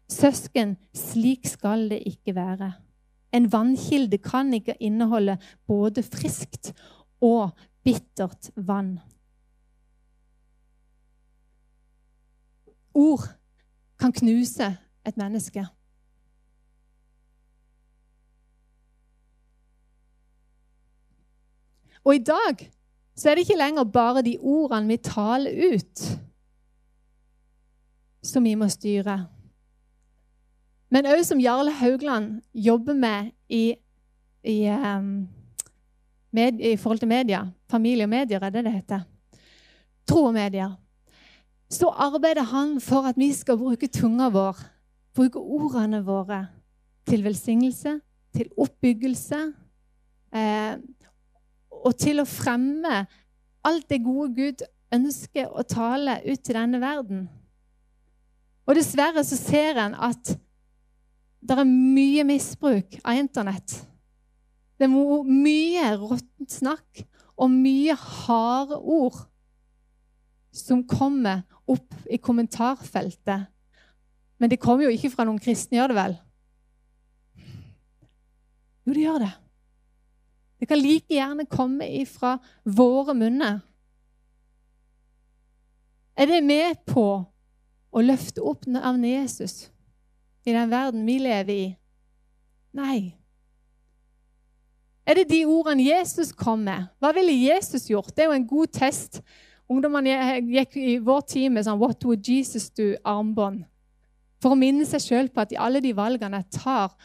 Søsken, 0.09 0.75
slik 0.95 1.47
skal 1.47 1.87
det 1.91 2.01
ikke 2.09 2.35
være. 2.35 2.73
En 3.31 3.45
vannkilde 3.51 4.17
kan 4.17 4.49
ikke 4.53 4.75
inneholde 4.81 5.37
både 5.69 6.03
friskt 6.03 6.73
og 7.21 7.53
bittert 7.85 8.49
vann. 8.57 8.97
Ord 12.97 13.27
kan 13.99 14.13
knuse 14.15 14.77
et 15.07 15.17
menneske. 15.17 15.65
Og 22.03 22.15
i 22.15 22.23
dag 22.23 22.71
så 23.15 23.29
er 23.29 23.35
det 23.35 23.43
ikke 23.43 23.59
lenger 23.59 23.83
bare 23.83 24.23
de 24.23 24.37
ordene 24.41 24.87
vi 24.87 24.97
taler 24.97 25.75
ut, 25.75 26.05
som 28.23 28.43
vi 28.43 28.55
må 28.55 28.69
styre. 28.71 29.17
Men 30.89 31.05
òg 31.05 31.21
som 31.27 31.41
Jarle 31.41 31.73
Haugland 31.75 32.39
jobber 32.53 32.95
med 32.97 33.31
i, 33.49 33.75
i, 34.43 34.57
um, 34.69 35.27
med, 36.31 36.61
i, 36.61 36.77
forhold 36.77 36.99
til 36.99 37.11
media. 37.11 37.43
Familie 37.69 38.07
og 38.07 38.09
medier 38.09 38.43
er 38.43 38.49
det 38.49 38.63
det 38.65 38.73
heter. 38.73 39.03
Tro 40.07 40.23
og 40.31 40.33
medier. 40.33 40.71
Så 41.69 41.89
arbeider 41.93 42.47
han 42.49 42.79
for 42.81 43.05
at 43.09 43.17
vi 43.17 43.29
skal 43.33 43.59
bruke 43.61 43.87
tunga 43.87 44.29
vår, 44.33 44.57
bruke 45.15 45.39
ordene 45.39 46.01
våre, 46.05 46.47
til 47.09 47.23
velsignelse, 47.23 47.99
til 48.33 48.49
oppbyggelse. 48.57 49.41
Eh, 50.33 50.75
og 51.79 51.95
til 51.97 52.21
å 52.21 52.27
fremme 52.27 53.05
alt 53.65 53.89
det 53.89 54.01
gode 54.03 54.33
Gud 54.35 54.63
ønsker 54.93 55.49
å 55.49 55.65
tale 55.67 56.19
ut 56.25 56.41
til 56.43 56.57
denne 56.57 56.81
verden. 56.81 57.27
Og 58.69 58.77
dessverre 58.77 59.23
så 59.25 59.37
ser 59.39 59.79
en 59.81 59.95
at 59.97 60.33
det 61.39 61.55
er 61.55 61.69
mye 61.69 62.25
misbruk 62.27 62.99
av 63.01 63.17
Internett. 63.17 63.77
Det 64.77 64.87
er 64.87 65.23
mye 65.25 65.87
råttent 65.99 66.53
snakk 66.53 67.03
og 67.39 67.51
mye 67.53 67.95
harde 67.95 68.77
ord 68.79 69.17
som 70.55 70.83
kommer 70.87 71.45
opp 71.69 71.95
i 72.09 72.17
kommentarfeltet. 72.17 73.47
Men 74.39 74.51
det 74.51 74.61
kommer 74.61 74.87
jo 74.87 74.93
ikke 74.95 75.11
fra 75.13 75.25
noen 75.27 75.41
kristne, 75.41 75.77
gjør 75.77 75.91
det 75.91 75.99
vel? 75.99 76.17
Jo, 78.87 78.93
det 78.93 79.03
gjør 79.03 79.23
det. 79.25 79.33
Det 80.59 80.67
kan 80.67 80.81
like 80.81 81.13
gjerne 81.13 81.45
komme 81.47 81.87
ifra 82.01 82.37
våre 82.63 83.15
munner. 83.15 83.59
Er 86.19 86.27
det 86.27 86.41
med 86.43 86.81
på 86.89 87.05
å 87.89 88.01
løfte 88.03 88.43
opp 88.43 88.65
navnet 88.67 89.13
Jesus 89.13 89.69
i 90.43 90.51
den 90.51 90.71
verden 90.71 91.05
vi 91.07 91.15
lever 91.21 91.53
i? 91.53 91.67
Nei. 92.75 92.99
Er 95.07 95.17
det 95.17 95.29
de 95.31 95.45
ordene 95.47 95.87
Jesus 95.87 96.33
kom 96.35 96.65
med? 96.67 96.89
Hva 96.99 97.13
ville 97.15 97.33
Jesus 97.33 97.87
gjort? 97.89 98.11
Det 98.13 98.25
er 98.25 98.33
jo 98.33 98.37
en 98.37 98.49
god 98.49 98.73
test. 98.75 99.21
Ungdommene 99.69 100.39
gikk 100.49 100.77
i 100.81 100.97
vår 101.05 101.25
tid 101.29 101.53
med 101.53 101.67
sånn 101.67 101.79
What 101.81 102.03
would 102.07 102.25
Jesus 102.25 102.71
do?-armbånd. 102.73 103.65
For 104.41 104.55
å 104.55 104.59
minne 104.59 104.87
seg 104.87 105.03
sjøl 105.03 105.27
på 105.29 105.43
at 105.43 105.51
i 105.53 105.59
alle 105.59 105.81
de 105.83 105.91
valgene 105.93 106.39
jeg 106.41 106.61
tar, 106.61 106.95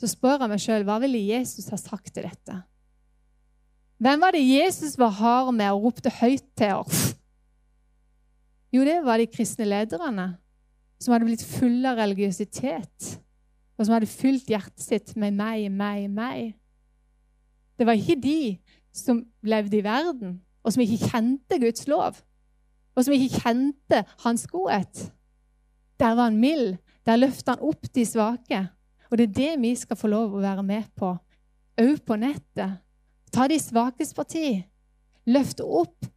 så 0.00 0.08
spør 0.10 0.42
jeg 0.42 0.52
meg 0.52 0.62
sjøl 0.62 0.86
hva 0.88 0.96
ville 1.02 1.20
Jesus 1.22 1.68
ha 1.72 1.78
sagt 1.80 2.10
til 2.14 2.26
dette? 2.26 2.56
Hvem 4.02 4.20
var 4.20 4.34
det 4.36 4.42
Jesus 4.44 4.96
var 5.00 5.14
hard 5.16 5.54
med 5.56 5.72
og 5.72 5.86
ropte 5.86 6.12
høyt 6.18 6.44
til? 6.58 6.82
Oss? 6.82 7.14
Jo, 8.74 8.82
det 8.84 8.98
var 9.06 9.22
de 9.22 9.28
kristne 9.30 9.68
lederne 9.68 10.34
som 11.00 11.14
hadde 11.14 11.28
blitt 11.28 11.44
fulle 11.44 11.92
av 11.92 12.00
religiøsitet, 12.00 13.08
og 13.76 13.84
som 13.84 13.94
hadde 13.94 14.08
fylt 14.08 14.48
hjertet 14.50 14.82
sitt 14.82 15.14
med 15.20 15.36
meg, 15.36 15.68
meg, 15.72 16.08
meg. 16.12 16.54
Det 17.76 17.86
var 17.88 17.96
ikke 17.96 18.18
de 18.20 18.40
som 18.96 19.20
levde 19.44 19.78
i 19.78 19.84
verden, 19.84 20.38
og 20.66 20.74
som 20.74 20.82
ikke 20.82 21.12
kjente 21.12 21.60
Guds 21.62 21.86
lov, 21.86 22.18
og 22.96 23.04
som 23.04 23.14
ikke 23.14 23.40
kjente 23.44 24.02
hans 24.24 24.46
godhet. 24.50 25.12
Der 26.00 26.16
var 26.18 26.30
han 26.30 26.40
mild. 26.40 26.76
Der 27.06 27.16
løfta 27.16 27.54
han 27.54 27.62
opp 27.62 27.86
de 27.94 28.02
svake. 28.06 28.66
Og 29.10 29.18
det 29.18 29.28
er 29.28 29.36
det 29.36 29.52
vi 29.62 29.74
skal 29.78 29.96
få 29.96 30.10
lov 30.10 30.34
å 30.34 30.42
være 30.42 30.64
med 30.66 30.88
på, 30.98 31.12
òg 31.78 32.02
på 32.02 32.18
nettet. 32.18 32.82
Ta 33.32 33.46
de 33.46 33.58
svakes 33.60 34.14
parti. 34.16 34.58
Løfte 35.26 35.64
opp. 35.64 36.08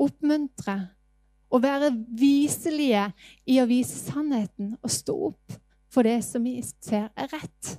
Oppmuntre. 0.00 0.76
Og 1.50 1.62
være 1.62 1.90
viselige 2.20 3.08
i 3.46 3.58
å 3.62 3.68
vise 3.70 3.96
sannheten 3.96 4.76
og 4.82 4.92
stå 4.92 5.16
opp 5.30 5.56
for 5.90 6.06
det 6.06 6.20
som 6.26 6.44
vi 6.44 6.60
ser 6.62 7.08
er 7.16 7.32
rett. 7.32 7.78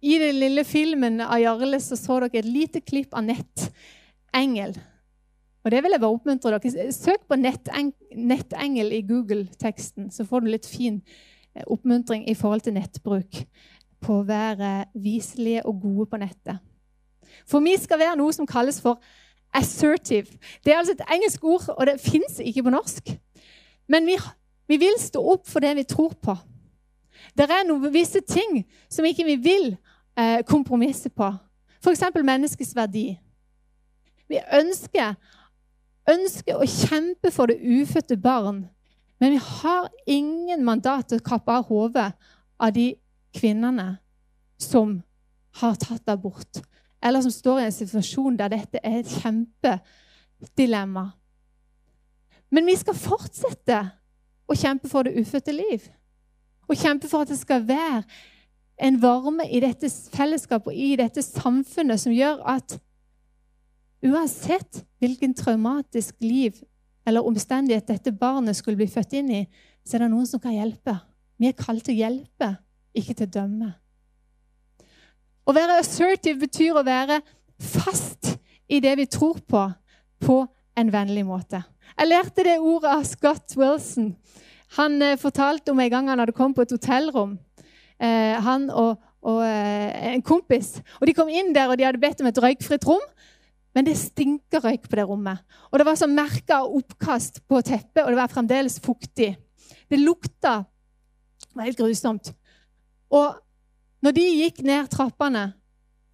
I 0.00 0.18
den 0.22 0.38
lille 0.38 0.64
filmen 0.64 1.20
av 1.24 1.40
Jarle 1.42 1.80
så, 1.82 1.96
så 1.98 2.20
dere 2.22 2.42
et 2.42 2.46
lite 2.46 2.82
klipp 2.84 3.16
av 3.16 3.26
Nettengel. 3.26 4.76
Og 5.64 5.72
det 5.74 5.82
vil 5.82 5.92
jeg 5.92 6.00
bare 6.00 6.16
oppmuntre 6.16 6.54
dere. 6.54 6.92
Søk 6.94 7.26
på 7.28 7.36
netteng 7.36 7.90
nettengel 8.14 8.92
i 8.94 9.02
Google-teksten, 9.04 10.12
så 10.14 10.24
får 10.24 10.44
du 10.44 10.52
litt 10.52 10.68
fin 10.70 11.00
eh, 11.54 11.64
oppmuntring 11.66 12.24
i 12.30 12.36
forhold 12.38 12.64
til 12.64 12.76
nettbruk. 12.78 13.42
På 14.00 14.20
å 14.20 14.26
være 14.28 14.86
viselige 14.94 15.66
og 15.66 15.82
gode 15.82 16.06
på 16.12 16.20
nettet. 16.22 16.62
For 17.48 17.60
vi 17.60 17.74
skal 17.76 18.00
være 18.00 18.16
noe 18.20 18.32
som 18.32 18.48
kalles 18.48 18.78
for 18.80 19.02
assertive. 19.52 20.38
Det 20.64 20.72
er 20.72 20.80
altså 20.80 20.94
et 20.96 21.06
engelsk 21.10 21.44
ord, 21.44 21.68
og 21.74 21.86
det 21.88 21.98
fins 22.00 22.38
ikke 22.40 22.64
på 22.64 22.72
norsk. 22.72 23.12
Men 23.88 24.06
vi, 24.08 24.16
vi, 24.68 24.78
vil 24.80 24.96
stå 25.00 25.22
opp 25.34 25.48
for 25.48 25.64
det 25.64 25.74
vi 25.76 25.86
tror 25.88 26.14
på. 26.22 26.36
Det 27.36 27.48
er 27.48 27.66
noen 27.66 27.92
visse 27.92 28.20
ting 28.20 28.62
som 28.88 29.06
ikke 29.06 29.26
vi 29.26 29.36
vil 29.42 29.66
eh, 30.18 30.44
kompromisse 30.46 31.10
på. 31.10 31.32
F.eks. 31.82 32.04
menneskets 32.22 32.74
verdi. 32.76 33.12
Vi 34.28 34.40
ønsker 34.58 35.14
ønsker 36.08 36.56
å 36.58 36.68
kjempe 36.68 37.32
for 37.34 37.50
det 37.50 37.60
ufødte 37.60 38.16
barn, 38.20 38.64
men 39.18 39.34
vi 39.34 39.40
har 39.42 39.88
ingen 40.06 40.64
mandat 40.64 41.10
til 41.10 41.20
å 41.20 41.26
kappe 41.26 41.52
av 41.52 41.68
hodet 41.68 42.10
av 42.58 42.72
de 42.74 42.92
kvinnene 43.34 43.96
som 44.58 44.98
har 45.60 45.78
tatt 45.80 46.08
abort, 46.10 46.60
eller 47.04 47.22
som 47.22 47.34
står 47.34 47.60
i 47.60 47.68
en 47.68 47.76
situasjon 47.76 48.38
der 48.38 48.52
dette 48.54 48.82
er 48.82 49.00
et 49.00 49.14
kjempedilemma. 49.20 51.08
Men 52.54 52.68
vi 52.68 52.76
skal 52.80 52.96
fortsette 52.96 53.82
å 54.48 54.56
kjempe 54.56 54.88
for 54.88 55.04
det 55.04 55.18
ufødte 55.20 55.52
liv. 55.52 55.84
Og 56.68 56.76
kjempe 56.76 57.08
for 57.08 57.24
at 57.24 57.32
det 57.32 57.38
skal 57.40 57.64
være 57.68 58.02
en 58.78 58.98
varme 59.02 59.46
i 59.50 59.60
dette 59.60 59.90
fellesskapet 60.14 60.70
og 60.70 60.76
i 60.76 60.92
dette 61.00 61.24
samfunnet 61.24 62.00
som 62.00 62.14
gjør 62.14 62.44
at 62.46 62.78
Uansett 63.98 64.84
hvilken 65.02 65.32
traumatisk 65.34 66.14
liv 66.22 66.60
eller 67.06 67.26
omstendighet 67.26 67.88
dette 67.88 68.12
barnet 68.14 68.56
skulle 68.56 68.78
bli 68.78 68.86
født 68.90 69.16
inn 69.18 69.30
i, 69.32 69.40
så 69.82 69.96
er 69.96 70.04
det 70.04 70.10
noen 70.12 70.28
som 70.28 70.40
kan 70.42 70.54
hjelpe. 70.54 70.94
Vi 71.38 71.48
er 71.48 71.56
kalt 71.58 71.86
til 71.86 71.96
å 71.96 72.02
hjelpe, 72.04 72.50
ikke 72.94 73.16
til 73.16 73.26
å 73.26 73.34
dømme. 73.38 73.70
Å 75.48 75.54
være 75.56 75.78
assertive 75.80 76.42
betyr 76.44 76.76
å 76.76 76.84
være 76.86 77.22
fast 77.58 78.34
i 78.68 78.78
det 78.84 78.94
vi 79.00 79.08
tror 79.10 79.40
på, 79.48 79.64
på 80.20 80.38
en 80.78 80.92
vennlig 80.92 81.24
måte. 81.26 81.62
Jeg 81.96 82.10
lærte 82.10 82.44
det 82.46 82.58
ordet 82.60 82.92
av 82.92 83.06
Scott 83.08 83.56
Wilson. 83.58 84.12
Han 84.76 85.02
eh, 85.02 85.16
fortalte 85.20 85.72
om 85.72 85.80
en 85.80 85.90
gang 85.90 86.08
han 86.12 86.20
hadde 86.20 86.36
kommet 86.36 86.58
på 86.58 86.66
et 86.66 86.74
hotellrom. 86.76 87.38
Eh, 87.98 88.36
han 88.44 88.68
og, 88.70 88.98
og 89.24 89.40
eh, 89.46 90.12
en 90.12 90.22
kompis. 90.22 90.76
Og 91.00 91.08
De 91.08 91.14
kom 91.16 91.30
inn 91.32 91.54
der 91.56 91.70
og 91.70 91.78
de 91.78 91.86
hadde 91.88 92.02
bedt 92.02 92.20
om 92.22 92.28
et 92.30 92.42
røykfritt 92.44 92.86
rom. 92.88 93.04
Men 93.76 93.86
det 93.86 93.98
stinker 94.00 94.64
røyk 94.64 94.88
på 94.88 94.98
det 94.98 95.06
rommet. 95.06 95.44
Og 95.70 95.78
det 95.78 95.86
var 95.86 95.98
sånn 96.00 96.16
merker 96.16 96.62
av 96.62 96.72
oppkast 96.80 97.42
på 97.46 97.60
teppet, 97.62 98.02
og 98.02 98.10
det 98.10 98.18
var 98.18 98.32
fremdeles 98.32 98.80
fuktig. 98.82 99.34
Det 99.88 100.00
lukta 100.00 100.64
Det 101.48 101.54
var 101.54 101.68
helt 101.68 101.78
grusomt. 101.78 102.32
Og 103.14 103.36
når 104.04 104.14
de 104.14 104.24
gikk 104.24 104.60
ned 104.66 104.88
trappene 104.90 105.44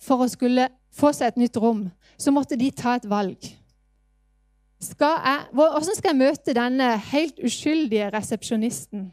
for 0.00 0.24
å 0.24 0.28
skulle 0.30 0.68
få 0.94 1.10
seg 1.16 1.32
et 1.32 1.40
nytt 1.40 1.56
rom, 1.60 1.86
så 2.16 2.32
måtte 2.32 2.56
de 2.56 2.70
ta 2.72 2.94
et 2.96 3.08
valg. 3.08 3.48
Skal 4.84 5.16
jeg, 5.24 5.44
hvordan 5.56 5.96
skal 5.96 6.10
jeg 6.10 6.20
møte 6.20 6.54
denne 6.56 6.88
helt 7.10 7.38
uskyldige 7.44 8.10
resepsjonisten? 8.12 9.06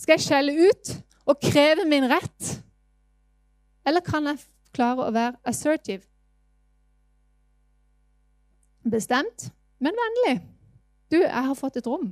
Skal 0.00 0.16
jeg 0.16 0.24
skjelle 0.24 0.54
ut 0.70 0.92
og 1.28 1.40
kreve 1.42 1.84
min 1.88 2.06
rett? 2.08 2.54
Eller 3.86 4.04
kan 4.04 4.30
jeg 4.30 4.40
klare 4.76 5.04
å 5.04 5.12
være 5.12 5.36
assertive? 5.50 6.06
Bestemt, 8.90 9.50
men 9.82 9.96
vennlig. 9.98 10.38
Du, 11.12 11.18
jeg 11.20 11.44
har 11.50 11.58
fått 11.58 11.76
et 11.76 11.88
rom. 11.90 12.08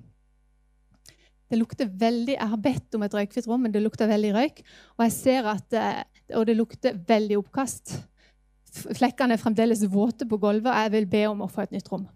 Det 1.48 1.57
lukter 1.57 1.88
veldig, 1.88 2.35
Jeg 2.37 2.48
har 2.53 2.61
bedt 2.61 2.94
om 2.94 3.03
et 3.07 3.14
røykfritt 3.14 3.46
rom, 3.48 3.62
men 3.64 3.72
det 3.72 3.81
lukter 3.81 4.11
veldig 4.11 4.35
røyk. 4.37 4.61
Og 4.98 5.05
jeg 5.07 5.14
ser 5.16 5.48
at, 5.48 5.72
eh, 5.72 6.03
og 6.37 6.44
det 6.46 6.59
lukter 6.59 6.98
veldig 7.09 7.38
oppkast. 7.38 7.94
Flekkene 8.68 9.37
er 9.37 9.40
fremdeles 9.40 9.85
våte 9.90 10.26
på 10.28 10.38
gulvet, 10.40 10.70
og 10.70 10.85
jeg 10.85 10.94
vil 10.94 11.11
be 11.11 11.24
om 11.31 11.44
å 11.44 11.50
få 11.50 11.64
et 11.64 11.74
nytt 11.76 11.90
rom. 11.92 12.07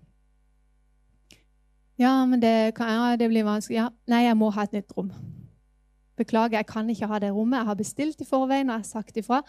Ja, 2.01 2.15
men 2.27 2.41
det, 2.43 2.75
kan, 2.77 2.91
ja, 2.91 3.17
det 3.17 3.29
blir 3.31 3.47
vanskelig. 3.47 3.79
Ja, 3.79 3.89
nei, 4.11 4.25
jeg 4.27 4.39
må 4.39 4.51
ha 4.55 4.65
et 4.67 4.75
nytt 4.75 4.93
rom. 4.97 5.11
Beklager, 6.19 6.59
jeg 6.59 6.69
kan 6.69 6.89
ikke 6.91 7.09
ha 7.09 7.21
det 7.23 7.33
rommet. 7.33 7.61
Jeg 7.61 7.71
har 7.71 7.79
bestilt 7.79 8.25
i 8.25 8.29
forveien 8.29 8.71
og 8.71 8.77
jeg 8.77 8.85
har 8.85 8.89
sagt 8.89 9.21
ifra. 9.21 9.43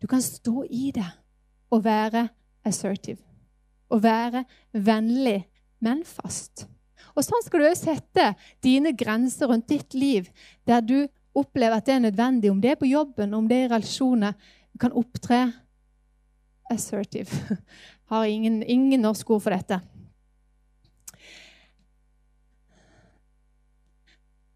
Du 0.00 0.06
kan 0.10 0.22
stå 0.24 0.64
i 0.70 0.90
det 0.96 1.06
og 1.70 1.84
være 1.84 2.28
assertive. 2.66 3.22
Og 3.90 4.02
være 4.04 4.44
vennlig, 4.72 5.42
men 5.82 6.04
fast. 6.06 6.66
Og 7.16 7.24
Sånn 7.26 7.42
skal 7.44 7.62
du 7.62 7.68
òg 7.68 7.78
sette 7.78 8.26
dine 8.64 8.92
grenser 8.96 9.50
rundt 9.50 9.68
ditt 9.72 9.96
liv, 9.98 10.28
der 10.68 10.84
du 10.84 10.98
opplever 11.36 11.78
at 11.78 11.88
det 11.88 11.96
er 11.96 12.04
nødvendig, 12.06 12.50
om 12.52 12.60
det 12.62 12.74
er 12.74 12.80
på 12.80 12.90
jobben, 12.90 13.34
om 13.34 13.48
det 13.48 13.56
er 13.56 13.66
i 13.66 13.72
relasjoner. 13.72 14.36
Du 14.70 14.78
kan 14.82 14.94
opptre 14.96 15.40
assertive. 16.70 17.58
Har 18.10 18.24
ingen, 18.24 18.62
ingen 18.62 19.00
norsk 19.00 19.30
ord 19.30 19.42
for 19.44 19.54
dette. 19.54 19.80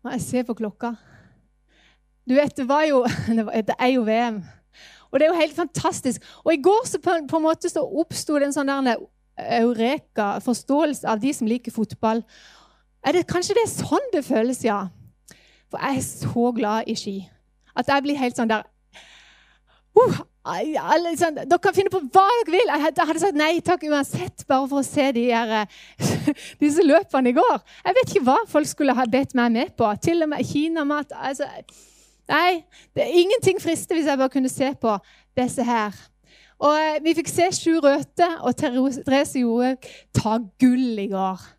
Når 0.04 0.16
jeg 0.16 0.20
ser 0.20 0.42
på 0.44 0.56
klokka 0.58 0.90
Du 2.28 2.34
vet, 2.34 2.52
det 2.56 2.66
var 2.68 2.82
jo 2.84 3.04
Det 3.68 3.76
er 3.78 3.92
jo 3.94 4.02
VM. 4.04 4.42
Og 5.10 5.20
det 5.20 5.26
er 5.26 5.30
jo 5.30 5.40
helt 5.40 5.56
fantastisk. 5.56 6.22
Og 6.44 6.54
i 6.54 6.62
går 6.62 6.86
så 6.86 6.98
på, 6.98 7.12
på 7.30 7.36
en 7.36 7.42
måte 7.44 7.70
så 7.70 7.84
oppsto 7.84 8.38
det 8.38 8.48
en 8.48 8.56
sånn 8.56 8.72
der 8.88 9.02
eureka, 9.60 10.40
forståelse 10.42 11.06
av 11.10 11.20
de 11.22 11.30
som 11.34 11.46
liker 11.46 11.74
fotball. 11.74 12.22
Er 13.06 13.14
det, 13.14 13.26
kanskje 13.30 13.54
det 13.54 13.64
er 13.64 13.72
sånn 13.72 14.10
det 14.12 14.24
føles, 14.26 14.64
ja. 14.66 14.88
For 15.70 15.82
jeg 15.82 16.00
er 16.00 16.06
så 16.06 16.50
glad 16.56 16.90
i 16.90 16.96
ski 16.98 17.16
at 17.74 17.90
jeg 17.90 18.04
blir 18.06 18.18
helt 18.18 18.38
sånn 18.38 18.50
der 18.50 18.66
uh, 19.98 20.20
sånn, 20.44 21.38
Dere 21.40 21.58
kan 21.62 21.74
finne 21.74 21.92
på 21.92 22.00
hva 22.04 22.26
dere 22.44 22.52
vil. 22.52 22.68
Jeg 22.68 22.84
hadde 22.84 23.20
sagt 23.22 23.38
nei 23.38 23.60
takk 23.64 23.84
uansett, 23.88 24.44
bare 24.46 24.68
for 24.68 24.82
å 24.82 24.86
se 24.86 25.10
de 25.16 25.24
her, 25.30 25.66
disse 26.62 26.84
løpene 26.84 27.32
i 27.32 27.36
går. 27.36 27.60
Jeg 27.84 27.98
vet 27.98 28.12
ikke 28.12 28.24
hva 28.28 28.38
folk 28.48 28.68
skulle 28.68 28.96
ha 28.96 29.06
bedt 29.08 29.34
meg 29.34 29.52
med 29.52 29.76
på. 29.78 29.88
Til 30.04 30.22
og 30.22 30.32
med 30.34 30.44
kinamat. 30.44 31.14
Altså, 31.16 31.48
nei, 32.28 32.64
det 32.94 33.06
er 33.06 33.20
ingenting 33.24 33.60
frister 33.62 33.96
hvis 33.96 34.10
jeg 34.10 34.20
bare 34.20 34.32
kunne 34.32 34.52
se 34.52 34.74
på 34.80 34.98
disse 35.36 35.64
her. 35.64 35.96
Og 36.64 36.76
eh, 36.76 37.00
Vi 37.02 37.16
fikk 37.18 37.28
se 37.28 37.48
Sjur 37.52 37.82
Røthe 37.82 38.28
og 38.44 38.54
Therese 38.56 39.40
Joe 39.40 39.74
ta 40.14 40.38
gull 40.60 41.00
i 41.00 41.08
går. 41.10 41.50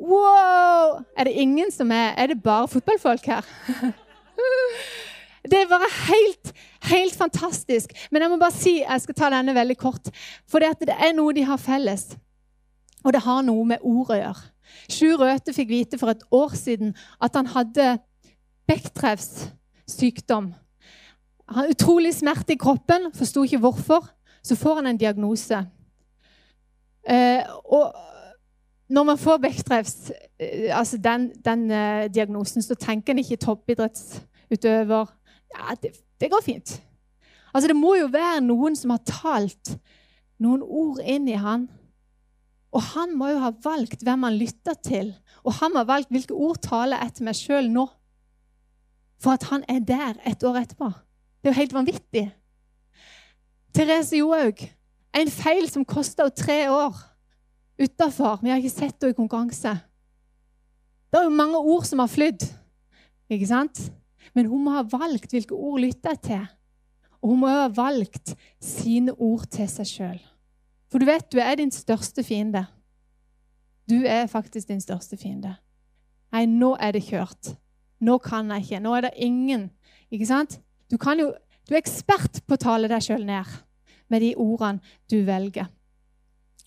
Wow! 0.00 1.04
Er 1.16 1.28
det 1.28 1.36
ingen 1.36 1.68
som 1.70 1.90
er 1.92 2.14
Er 2.16 2.32
det 2.32 2.42
bare 2.42 2.68
fotballfolk 2.68 3.26
her? 3.26 3.44
Det 5.50 5.58
er 5.58 5.70
bare 5.70 5.88
helt, 6.06 6.52
helt 6.90 7.16
fantastisk. 7.18 7.92
Men 8.10 8.22
jeg 8.22 8.30
må 8.30 8.38
bare 8.38 8.54
si, 8.54 8.76
jeg 8.82 9.02
skal 9.02 9.16
ta 9.18 9.30
denne 9.34 9.54
veldig 9.56 9.76
kort, 9.80 10.10
for 10.48 10.62
det, 10.62 10.94
er 10.94 11.14
noe 11.16 11.34
de 11.34 11.44
har 11.48 11.58
felles. 11.60 12.12
Og 13.04 13.14
det 13.16 13.24
har 13.24 13.42
noe 13.42 13.64
med 13.66 13.82
ord 13.82 14.12
å 14.12 14.18
gjøre. 14.20 14.46
Sjur 14.90 15.18
Røthe 15.24 15.54
fikk 15.56 15.70
vite 15.72 15.98
for 15.98 16.12
et 16.12 16.22
år 16.30 16.54
siden 16.54 16.92
at 17.22 17.34
han 17.34 17.48
hadde 17.50 17.96
Bechdrevs 18.70 19.48
sykdom. 19.90 20.52
Han 21.50 21.64
har 21.64 21.72
utrolig 21.72 22.12
smerte 22.14 22.54
i 22.54 22.60
kroppen, 22.60 23.10
forsto 23.16 23.42
ikke 23.42 23.58
hvorfor. 23.64 24.06
Så 24.42 24.56
får 24.56 24.78
han 24.78 24.86
en 24.92 25.00
diagnose. 25.00 25.58
Eh, 27.10 27.42
og 27.64 27.90
når 28.88 29.04
man 29.04 29.18
får 29.18 29.40
Bechdrevs, 29.42 30.12
eh, 30.38 30.78
altså 30.78 30.98
den, 30.98 31.32
den 31.44 31.70
eh, 31.70 32.06
diagnosen, 32.14 32.62
så 32.62 32.74
tenker 32.74 33.12
en 33.12 33.18
ikke 33.18 33.36
toppidrettsutøver. 33.36 35.10
Ja, 35.54 35.74
det, 35.82 35.94
det, 36.20 36.30
går 36.30 36.44
fint. 36.44 36.76
Altså, 37.52 37.68
det 37.68 37.76
må 37.76 37.96
jo 37.98 38.10
være 38.12 38.42
noen 38.44 38.76
som 38.78 38.94
har 38.94 39.02
talt 39.06 39.74
noen 40.40 40.62
ord 40.62 41.00
inn 41.02 41.28
i 41.28 41.38
han. 41.38 41.68
Og 42.70 42.84
han 42.92 43.16
må 43.18 43.32
jo 43.32 43.40
ha 43.42 43.50
valgt 43.64 44.04
hvem 44.06 44.26
han 44.28 44.38
lytter 44.38 44.76
til. 44.78 45.12
Og 45.42 45.56
han 45.58 45.74
har 45.74 45.88
valgt 45.88 46.12
hvilke 46.14 46.36
ord 46.36 46.60
taler 46.62 47.02
til 47.10 47.26
meg 47.26 47.38
sjøl 47.38 47.70
nå. 47.72 47.88
For 49.20 49.34
at 49.34 49.48
han 49.50 49.66
er 49.68 49.82
der 49.84 50.20
et 50.28 50.44
år 50.46 50.62
etterpå. 50.62 50.92
Det 51.40 51.50
er 51.50 51.52
jo 51.54 51.60
helt 51.60 51.74
vanvittig. 51.76 52.26
Therese 53.74 54.20
Johaug. 54.20 54.62
En 55.16 55.30
feil 55.34 55.66
som 55.70 55.84
kosta 55.84 56.28
henne 56.28 56.38
tre 56.38 56.60
år 56.70 56.94
utafor. 57.80 58.38
Vi 58.42 58.52
har 58.52 58.60
ikke 58.60 58.72
sett 58.72 59.02
henne 59.02 59.16
i 59.16 59.18
konkurranse. 59.18 59.74
Det 61.10 61.18
er 61.18 61.26
jo 61.26 61.34
mange 61.34 61.58
ord 61.58 61.84
som 61.88 61.98
har 61.98 62.10
flydd. 62.10 62.46
Ikke 63.30 63.48
sant? 63.50 63.80
Men 64.34 64.50
hun 64.50 64.64
må 64.64 64.74
ha 64.76 64.82
valgt 64.86 65.34
hvilke 65.34 65.56
ord 65.56 65.80
lytter 65.82 66.14
jeg 66.14 66.22
til. 66.26 66.44
Og 67.20 67.32
hun 67.32 67.42
må 67.42 67.50
ha 67.52 67.68
valgt 67.74 68.34
sine 68.62 69.14
ord 69.18 69.48
til 69.52 69.68
seg 69.68 69.88
sjøl. 69.88 70.20
For 70.90 71.02
du 71.02 71.06
vet, 71.06 71.26
du 71.30 71.38
er 71.42 71.58
din 71.60 71.72
største 71.74 72.24
fiende. 72.26 72.64
Du 73.90 74.00
er 74.06 74.30
faktisk 74.30 74.70
din 74.70 74.82
største 74.82 75.18
fiende. 75.18 75.56
Nei, 76.30 76.46
nå 76.46 76.76
er 76.80 76.94
det 76.94 77.04
kjørt. 77.08 77.54
Nå 78.00 78.18
kan 78.22 78.50
jeg 78.54 78.64
ikke. 78.64 78.80
Nå 78.82 78.94
er 78.96 79.08
det 79.08 79.16
ingen. 79.16 79.68
Ikke 80.10 80.28
sant? 80.30 80.58
Du, 80.90 80.96
jo, 81.18 81.32
du 81.68 81.74
er 81.74 81.82
ekspert 81.82 82.40
på 82.46 82.56
å 82.56 82.62
tale 82.62 82.90
deg 82.90 83.04
sjøl 83.04 83.26
ned 83.26 83.58
med 84.10 84.24
de 84.24 84.32
ordene 84.38 84.82
du 85.10 85.20
velger. 85.26 85.68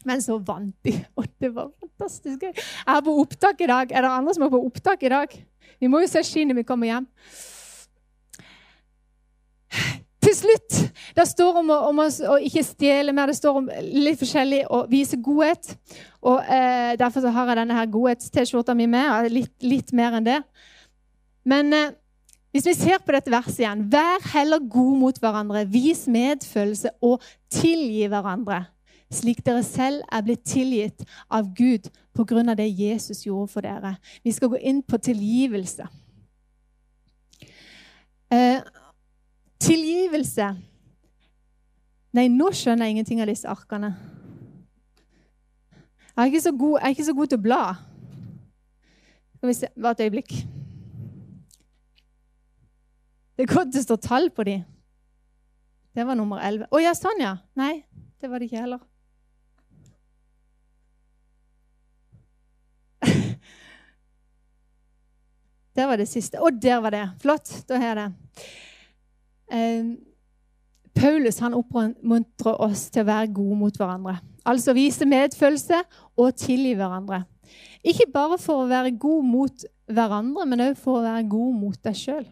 Men 0.08 0.22
så 0.24 0.38
vant 0.44 0.76
de, 0.86 0.98
og 1.18 1.28
det 1.42 1.54
var 1.56 1.72
fantastisk 1.80 2.44
gøy. 2.44 2.54
Jeg 2.54 2.96
er 2.96 3.06
på 3.06 3.16
opptak 3.22 3.62
i 3.64 3.72
dag. 3.72 3.92
Er 3.92 4.06
det 4.06 4.12
andre 4.12 4.36
som 4.36 4.46
er 4.46 4.54
på 4.54 4.62
opptak 4.68 5.04
i 5.04 5.12
dag? 5.14 5.36
Vi 5.80 5.90
må 5.92 6.04
jo 6.04 6.12
se 6.12 6.24
ski 6.28 6.46
når 6.48 6.62
vi 6.62 6.68
kommer 6.68 6.90
hjem. 6.90 7.08
Til 10.24 10.36
slutt 10.38 10.76
Det 11.18 11.26
står 11.28 11.58
om, 11.60 11.72
å, 11.74 11.80
om 11.90 12.00
å, 12.04 12.06
å 12.34 12.38
ikke 12.42 12.64
stjele 12.66 13.14
mer. 13.16 13.32
Det 13.32 13.38
står 13.38 13.58
om 13.60 13.68
litt 13.84 14.22
forskjellig 14.22 14.64
å 14.72 14.84
vise 14.92 15.20
godhet. 15.22 15.74
Og 16.24 16.40
eh, 16.48 16.94
Derfor 17.00 17.28
har 17.28 17.52
jeg 17.52 17.60
denne 17.60 17.78
her 17.78 17.92
godhets-T-skjorta 17.92 18.76
mi 18.78 18.88
med. 18.90 19.28
Litt, 19.34 19.54
litt, 19.66 19.94
mer 19.96 20.18
enn 20.18 20.28
det. 20.28 20.40
Men 21.48 21.76
eh, 21.76 21.92
hvis 22.54 22.68
vi 22.70 22.76
ser 22.78 23.02
på 23.04 23.16
dette 23.16 23.34
verset 23.34 23.64
igjen 23.64 23.88
Vær 23.92 24.22
heller 24.36 24.62
god 24.62 24.98
mot 25.02 25.20
hverandre, 25.20 25.66
vis 25.70 26.06
medfølelse 26.12 26.94
og 27.04 27.24
tilgi 27.52 28.06
hverandre, 28.12 28.64
slik 29.14 29.44
dere 29.46 29.64
selv 29.66 30.04
er 30.12 30.24
blitt 30.26 30.44
tilgitt 30.48 31.06
av 31.30 31.52
Gud 31.56 31.90
av 32.20 32.56
det 32.58 32.68
Jesus 32.70 33.26
gjorde 33.26 33.52
for 33.52 33.62
dere. 33.62 33.96
Vi 34.24 34.32
skal 34.32 34.50
gå 34.50 34.60
inn 34.62 34.82
på 34.84 34.98
tilgivelse. 34.98 35.88
Eh, 38.34 38.62
tilgivelse 39.60 40.56
Nei, 42.14 42.28
nå 42.30 42.52
skjønner 42.54 42.86
jeg 42.86 42.94
ingenting 42.94 43.22
av 43.24 43.30
disse 43.32 43.50
arkene. 43.50 43.96
Jeg 46.14 46.22
er 46.22 46.30
ikke 46.30 46.44
så 46.44 46.52
god, 46.54 46.76
jeg 46.78 46.86
er 46.86 46.94
ikke 46.94 47.06
så 47.08 47.16
god 47.18 47.32
til 47.32 47.40
å 47.40 47.42
bla. 47.42 47.62
Skal 49.40 49.50
vi 49.50 49.56
se 49.58 49.70
Bare 49.82 49.98
et 49.98 50.04
øyeblikk. 50.06 50.36
Det 53.34 53.48
er 53.48 53.50
godt 53.56 53.74
det 53.74 53.82
står 53.82 53.98
tall 53.98 54.30
på 54.30 54.46
de. 54.46 54.60
Det 55.98 56.06
var 56.06 56.16
nummer 56.18 56.38
11. 56.38 56.70
Å 56.70 56.84
ja, 56.84 56.94
sånn, 56.94 57.18
ja. 57.22 57.34
Nei, 57.58 57.82
det 58.22 58.30
var 58.30 58.38
det 58.38 58.52
ikke 58.52 58.62
heller. 58.62 58.86
Der 65.76 65.90
var 65.90 65.98
det 65.98 66.08
siste. 66.08 66.42
Og 66.42 66.62
der 66.62 66.82
var 66.84 66.94
det. 66.94 67.06
Flott. 67.22 67.64
Da 67.70 67.80
har 67.82 67.88
jeg 67.88 67.96
det. 67.98 68.44
Ehm, 69.54 69.98
Paulus 70.96 71.40
han 71.42 71.56
oppmuntrer 71.58 72.62
oss 72.62 72.88
til 72.94 73.04
å 73.04 73.10
være 73.10 73.34
gode 73.34 73.58
mot 73.58 73.78
hverandre. 73.78 74.20
Altså 74.46 74.76
vise 74.78 75.06
medfølelse 75.10 75.82
og 76.20 76.36
tilgi 76.38 76.76
hverandre. 76.78 77.24
Ikke 77.84 78.08
bare 78.14 78.38
for 78.42 78.64
å 78.64 78.70
være 78.70 78.94
god 79.00 79.26
mot 79.26 79.66
hverandre, 79.92 80.46
men 80.48 80.64
òg 80.70 80.78
for 80.80 81.00
å 81.00 81.06
være 81.06 81.28
god 81.32 81.60
mot 81.60 81.80
deg 81.84 81.98
sjøl. 81.98 82.26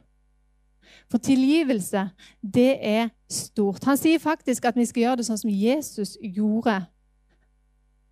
For 1.12 1.19
tilgivelse, 1.23 2.06
det 2.39 2.77
er 2.80 3.10
stort. 3.32 3.84
Han 3.88 3.99
sier 3.99 4.21
faktisk 4.21 4.65
at 4.67 4.77
vi 4.80 4.86
skal 4.88 5.06
gjøre 5.06 5.21
det 5.21 5.27
sånn 5.27 5.41
som 5.41 5.51
Jesus 5.51 6.15
gjorde. 6.21 6.77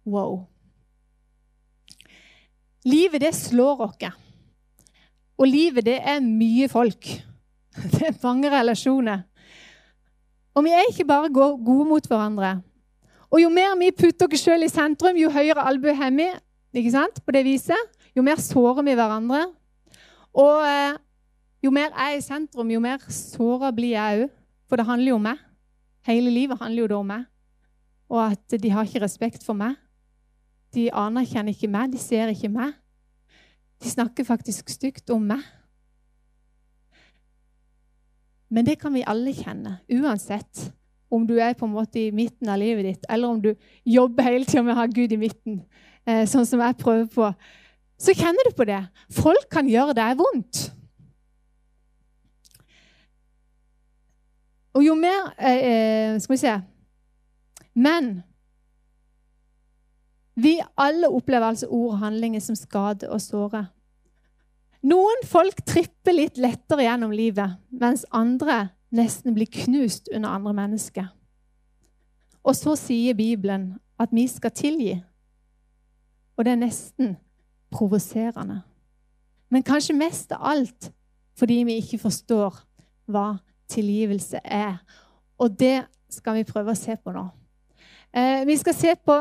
Wow. 0.07 0.41
Livet, 2.87 3.21
det 3.23 3.33
slår 3.35 3.85
oss. 3.87 4.09
Og 5.39 5.47
livet, 5.47 5.85
det 5.87 5.99
er 6.03 6.19
mye 6.23 6.67
folk. 6.71 7.07
Det 7.93 8.01
er 8.09 8.17
mange 8.23 8.49
relasjoner. 8.51 9.21
Og 10.57 10.65
vi 10.65 10.73
er 10.75 10.89
ikke 10.89 11.05
bare 11.07 11.29
gode 11.31 11.85
mot 11.87 12.07
hverandre. 12.07 12.57
Og 13.29 13.39
jo 13.41 13.49
mer 13.53 13.77
vi 13.79 13.91
putter 13.95 14.27
oss 14.27 14.43
sjøl 14.43 14.65
i 14.65 14.71
sentrum, 14.71 15.15
jo 15.15 15.29
høyere 15.31 15.63
albue 15.69 15.93
har 15.95 16.11
vi. 16.11 16.27
Ikke 16.75 16.91
sant? 16.91 17.21
På 17.23 17.31
det 17.31 17.45
viset. 17.45 17.93
Jo 18.17 18.25
mer 18.25 18.41
sårer 18.41 18.83
vi 18.83 18.97
hverandre. 18.97 19.45
Og 20.35 20.65
eh, 20.67 20.97
jo 21.63 21.71
mer 21.71 21.93
jeg 21.93 22.17
er 22.17 22.17
i 22.17 22.25
sentrum, 22.25 22.71
jo 22.73 22.81
mer 22.83 22.99
såra 23.13 23.71
blir 23.75 23.95
jeg 23.95 24.25
òg. 24.25 24.35
For 24.69 24.77
det 24.77 24.85
handler 24.85 25.13
jo 25.13 25.19
om 25.21 25.27
meg. 25.29 25.39
Hele 26.05 26.33
livet 26.33 26.59
handler 26.59 26.83
jo 26.83 26.89
da 26.91 26.99
om 26.99 27.07
meg. 27.13 27.23
Og 28.09 28.19
at 28.25 28.59
de 28.61 28.73
har 28.73 28.85
ikke 28.85 29.05
respekt 29.05 29.45
for 29.45 29.57
meg. 29.57 29.77
De 30.73 30.89
anerkjenner 30.93 31.55
ikke 31.55 31.69
meg, 31.71 31.93
de 31.93 32.01
ser 32.01 32.29
ikke 32.33 32.51
meg. 32.53 32.75
De 33.79 33.89
snakker 33.89 34.27
faktisk 34.27 34.69
stygt 34.69 35.09
om 35.13 35.23
meg. 35.31 35.45
Men 38.49 38.65
det 38.65 38.79
kan 38.81 38.93
vi 38.93 39.05
alle 39.05 39.33
kjenne, 39.37 39.77
uansett 39.93 40.71
om 41.09 41.25
du 41.27 41.35
er 41.41 41.55
på 41.57 41.65
en 41.65 41.73
måte 41.73 41.99
i 42.01 42.11
midten 42.13 42.49
av 42.49 42.59
livet 42.61 42.85
ditt, 42.85 43.05
eller 43.09 43.33
om 43.33 43.41
du 43.41 43.53
jobber 43.85 44.25
hele 44.25 44.45
tida 44.45 44.63
med 44.65 44.75
å 44.75 44.81
ha 44.81 44.87
Gud 44.89 45.13
i 45.13 45.21
midten, 45.21 45.63
eh, 46.05 46.25
sånn 46.29 46.45
som 46.45 46.61
jeg 46.61 46.77
prøver 46.81 47.07
på. 47.13 47.29
Så 47.99 48.15
kjenner 48.17 48.47
du 48.47 48.55
på 48.55 48.67
det. 48.69 48.81
Folk 49.11 49.49
kan 49.51 49.69
gjøre 49.69 49.95
deg 49.97 50.19
vondt. 50.19 50.69
Og 54.77 54.85
jo 54.85 54.93
mer 54.95 55.31
eh, 55.35 55.63
eh, 55.65 56.19
Skal 56.21 56.33
vi 56.35 56.37
se 56.37 56.51
Men 57.73 58.19
vi 60.43 60.55
alle 60.79 61.09
opplever 61.09 61.51
altså 61.51 61.67
ord 61.67 61.93
og 61.93 62.01
handlinger 62.03 62.41
som 62.43 62.57
skader 62.57 63.11
og 63.11 63.21
sårer. 63.21 63.69
Noen 64.87 65.25
folk 65.27 65.59
tripper 65.67 66.15
litt 66.15 66.37
lettere 66.39 66.85
gjennom 66.85 67.11
livet, 67.11 67.57
mens 67.69 68.05
andre 68.15 68.69
nesten 68.95 69.35
blir 69.35 69.49
knust 69.51 70.07
under 70.13 70.29
andre 70.37 70.53
mennesker. 70.61 71.09
Og 72.43 72.55
så 72.55 72.75
sier 72.79 73.17
Bibelen 73.17 73.73
at 73.99 74.13
vi 74.15 74.23
skal 74.31 74.55
tilgi. 74.55 74.93
Og 76.37 76.45
det 76.45 76.53
er 76.55 76.61
nesten 76.61 77.17
provoserende. 77.75 78.61
Men 79.49 79.65
kanskje 79.65 79.97
mest 79.97 80.31
av 80.31 80.45
alt 80.53 80.91
fordi 81.39 81.61
vi 81.63 81.77
ikke 81.79 82.01
forstår 82.01 82.55
hva 83.07 83.39
tilgivelse 83.71 84.41
er. 84.43 84.79
Og 85.39 85.59
det 85.59 85.85
skal 86.11 86.39
vi 86.39 86.47
prøve 86.47 86.73
å 86.73 86.79
se 86.79 86.95
på 86.99 87.13
nå. 87.15 87.25
Eh, 88.11 88.45
vi 88.47 88.57
skal 88.59 88.75
se 88.75 88.95
på 88.95 89.15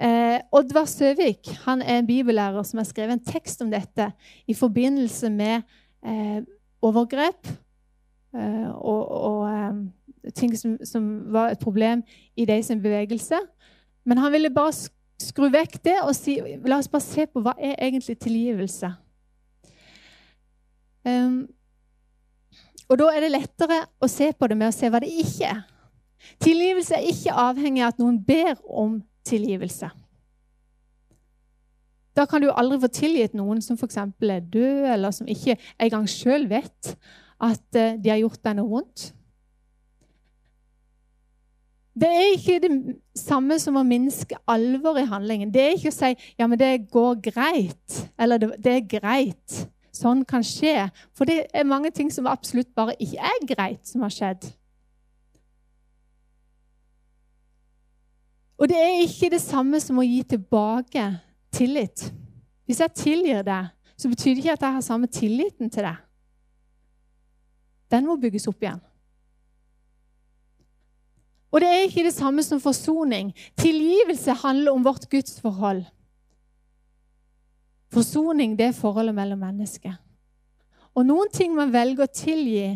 eh, 0.00 0.40
Oddvar 0.52 0.84
Søvik. 0.84 1.48
Han 1.64 1.82
er 1.82 1.98
en 1.98 2.06
bibellærer 2.06 2.62
som 2.62 2.78
har 2.78 2.88
skrevet 2.88 3.12
en 3.18 3.24
tekst 3.24 3.62
om 3.62 3.70
dette 3.70 4.10
i 4.46 4.54
forbindelse 4.54 5.30
med 5.30 5.62
eh, 6.06 6.42
overgrep 6.82 7.48
eh, 8.34 8.70
og, 8.70 9.08
og 9.08 9.48
eh, 9.50 10.32
ting 10.34 10.54
som, 10.58 10.78
som, 10.84 11.32
var 11.32 11.50
et 11.50 11.58
problem 11.58 12.02
i 12.36 12.44
de 12.44 12.62
sin 12.62 12.82
bevegelse. 12.82 13.40
Men 14.04 14.18
han 14.18 14.32
ville 14.32 14.50
bare 14.50 14.72
skru 15.18 15.48
vekk 15.50 15.80
det 15.84 15.98
og 16.02 16.14
si 16.16 16.38
la 16.64 16.78
oss 16.78 16.90
bare 16.90 17.04
se 17.04 17.26
på 17.26 17.42
hva 17.42 17.56
er 17.58 17.74
egentlig 17.78 18.18
tilgivelse. 18.18 18.92
Um, 21.08 21.46
og 22.88 22.98
da 23.00 23.08
er 23.12 23.24
det 23.24 23.32
lettere 23.32 23.82
å 24.00 24.08
se 24.10 24.30
på 24.32 24.48
det 24.48 24.56
med 24.56 24.70
å 24.70 24.74
se 24.74 24.88
hva 24.90 25.00
det 25.02 25.10
ikke 25.12 25.50
er. 25.50 25.62
Tilgivelse 26.42 26.96
er 26.96 27.08
ikke 27.08 27.36
avhengig 27.36 27.82
av 27.84 27.92
at 27.92 28.00
noen 28.02 28.18
ber 28.24 28.56
om 28.64 28.98
tilgivelse. 29.28 29.90
Da 32.18 32.24
kan 32.26 32.42
du 32.42 32.50
aldri 32.50 32.80
få 32.82 32.90
tilgitt 32.90 33.36
noen 33.38 33.60
som 33.62 33.78
f.eks. 33.78 34.00
er 34.00 34.40
død, 34.40 34.88
eller 34.94 35.14
som 35.14 35.28
ikke 35.30 35.58
engang 35.78 36.08
sjøl 36.10 36.48
vet 36.50 36.96
at 37.38 37.78
eh, 37.78 37.94
de 37.94 38.10
har 38.10 38.18
gjort 38.24 38.42
deg 38.42 38.58
noe 38.58 38.72
vondt. 38.72 39.12
Det 41.98 42.08
er 42.14 42.28
ikke 42.34 42.58
det 42.62 42.70
samme 43.18 43.56
som 43.58 43.78
å 43.78 43.86
minske 43.86 44.36
alvor 44.50 44.98
i 45.00 45.06
handlingen. 45.06 45.50
Det 45.54 45.62
er 45.62 45.74
ikke 45.74 45.90
å 45.90 45.96
si 45.96 46.12
ja, 46.38 46.46
men 46.46 46.58
det 46.58 46.88
går 46.92 47.18
greit, 47.30 48.02
eller 48.18 48.42
det 48.54 48.74
er 48.74 48.86
greit 48.98 49.58
sånn 49.98 50.22
kan 50.28 50.44
skje. 50.46 50.88
For 51.16 51.28
det 51.28 51.48
er 51.50 51.66
mange 51.66 51.90
ting 51.94 52.10
som 52.14 52.28
absolutt 52.30 52.70
bare 52.78 52.96
ikke 53.02 53.30
er 53.30 53.46
greit, 53.50 53.82
som 53.88 54.04
har 54.06 54.14
skjedd. 54.14 54.46
Og 58.58 58.68
det 58.68 58.78
er 58.78 59.02
ikke 59.04 59.30
det 59.30 59.40
samme 59.42 59.78
som 59.80 60.00
å 60.00 60.06
gi 60.06 60.22
tilbake 60.34 61.04
tillit. 61.54 62.08
Hvis 62.66 62.82
jeg 62.82 62.96
tilgir 62.98 63.44
deg, 63.46 63.70
så 63.98 64.10
betyr 64.10 64.34
det 64.34 64.42
ikke 64.42 64.56
at 64.56 64.66
jeg 64.66 64.76
har 64.76 64.84
samme 64.86 65.10
tilliten 65.10 65.70
til 65.70 65.86
deg. 65.86 66.00
Den 67.88 68.06
må 68.06 68.18
bygges 68.20 68.48
opp 68.50 68.62
igjen. 68.62 68.82
Og 71.48 71.62
det 71.62 71.68
er 71.68 71.86
ikke 71.86 72.04
det 72.04 72.12
samme 72.12 72.42
som 72.44 72.60
forsoning. 72.60 73.30
Tilgivelse 73.56 74.34
handler 74.42 74.74
om 74.74 74.84
vårt 74.84 75.08
gudsforhold. 75.10 75.86
Forsoning 77.92 78.58
det 78.58 78.66
er 78.66 78.76
forholdet 78.76 79.16
mellom 79.16 79.40
mennesker. 79.40 79.94
Og 80.92 81.06
noen 81.06 81.30
ting 81.32 81.54
man 81.56 81.72
velger 81.72 82.04
å 82.04 82.12
tilgi, 82.12 82.66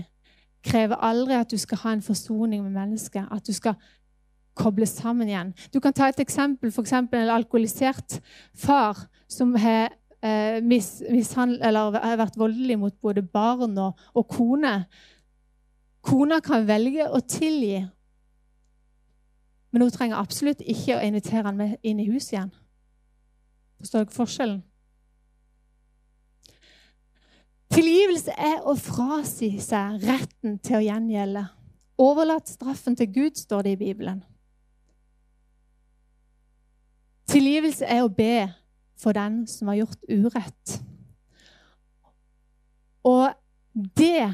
krever 0.64 1.00
aldri 1.04 1.36
at 1.36 1.50
du 1.50 1.58
skal 1.58 1.82
ha 1.82 1.92
en 1.92 2.04
forsoning 2.06 2.62
med 2.64 2.72
mennesket. 2.72 3.26
At 3.28 3.44
du 3.44 3.52
skal 3.52 3.76
koble 4.58 4.86
sammen 4.86 5.30
igjen. 5.30 5.52
Du 5.72 5.80
kan 5.80 5.94
ta 5.96 6.08
et 6.10 6.20
eksempel, 6.22 6.72
f.eks. 6.72 6.92
en 6.92 7.34
alkoholisert 7.34 8.18
far 8.54 9.06
som 9.30 9.54
har 9.60 9.92
eh, 10.22 10.60
mis, 10.64 11.00
vært 11.02 12.38
voldelig 12.38 12.78
mot 12.78 12.94
både 13.00 13.24
barn 13.24 13.78
og, 13.80 13.98
og 14.14 14.28
kone. 14.28 14.74
Kona 16.02 16.40
kan 16.44 16.66
velge 16.66 17.06
å 17.08 17.20
tilgi, 17.20 17.84
men 19.72 19.86
hun 19.86 19.94
trenger 19.94 20.20
absolutt 20.20 20.60
ikke 20.60 20.98
å 20.98 21.04
invitere 21.06 21.46
han 21.46 21.56
med 21.56 21.78
inn 21.86 22.02
i 22.02 22.10
huset 22.10 22.34
igjen. 22.34 22.52
Forstår 23.80 24.04
dere 24.04 24.16
forskjellen? 24.16 24.60
Tilgivelse 27.72 28.34
er 28.36 28.66
å 28.68 28.74
frasi 28.76 29.54
seg 29.64 30.02
retten 30.04 30.58
til 30.60 30.76
å 30.76 30.84
gjengjelde. 30.84 31.46
Overlat 32.02 32.50
straffen 32.50 32.98
til 32.98 33.08
Gud, 33.14 33.38
står 33.40 33.64
det 33.64 33.72
i 33.78 33.80
Bibelen. 33.80 34.20
Tilgivelse 37.32 37.86
er 37.88 38.02
å 38.04 38.12
be 38.12 38.48
for 39.00 39.16
den 39.16 39.42
som 39.48 39.70
har 39.72 39.80
gjort 39.82 40.02
urett. 40.10 40.74
Og 43.08 43.32
det 43.96 44.28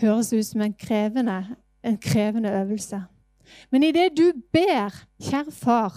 høres 0.00 0.32
ut 0.32 0.44
som 0.46 0.62
en 0.66 0.74
krevende, 0.76 1.38
en 1.82 1.96
krevende 1.98 2.52
øvelse. 2.52 3.00
Men 3.70 3.82
idet 3.82 4.12
du 4.18 4.32
ber, 4.52 4.94
kjære 5.22 5.54
far, 5.54 5.96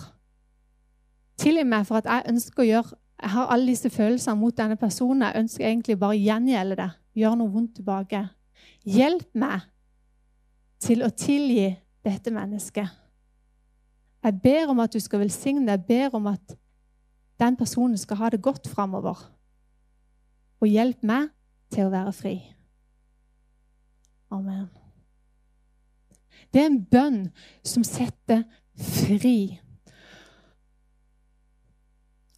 tilgi 1.38 1.66
meg 1.68 1.86
for 1.88 2.00
at 2.00 2.08
jeg 2.10 2.34
ønsker 2.34 2.64
å 2.64 2.70
gjøre 2.70 3.00
jeg 3.20 3.30
har 3.30 3.50
alle 3.52 3.68
disse 3.68 3.90
følelsene 3.92 4.40
mot 4.40 4.56
denne 4.58 4.78
personen. 4.80 5.26
Jeg 5.28 5.44
ønsker 5.44 5.66
egentlig 5.68 5.98
bare 6.00 6.16
å 6.16 6.20
gjengjelde 6.20 6.76
det. 6.80 6.90
Gjøre 7.20 7.40
noe 7.42 7.52
vondt 7.52 7.74
tilbake. 7.76 8.22
Hjelp 8.88 9.36
meg 9.36 9.66
til 10.80 11.04
å 11.04 11.10
tilgi 11.12 11.74
dette 12.06 12.32
mennesket. 12.32 12.88
Jeg 14.24 14.42
ber 14.44 14.72
om 14.72 14.80
at 14.84 14.94
du 14.94 15.00
skal 15.00 15.20
velsigne 15.24 15.72
Jeg 15.72 15.86
ber 15.88 16.16
om 16.18 16.28
at 16.28 16.58
den 17.40 17.56
personen 17.56 17.98
skal 17.98 18.18
ha 18.18 18.30
det 18.30 18.42
godt 18.42 18.68
framover. 18.68 19.32
Og 20.60 20.68
hjelp 20.68 21.04
meg 21.08 21.30
til 21.72 21.88
å 21.88 21.94
være 21.94 22.14
fri. 22.14 22.36
Amen. 24.32 24.68
Det 26.54 26.62
er 26.62 26.68
en 26.68 26.84
bønn 26.84 27.20
som 27.64 27.86
setter 27.88 28.44
fri. 28.76 29.60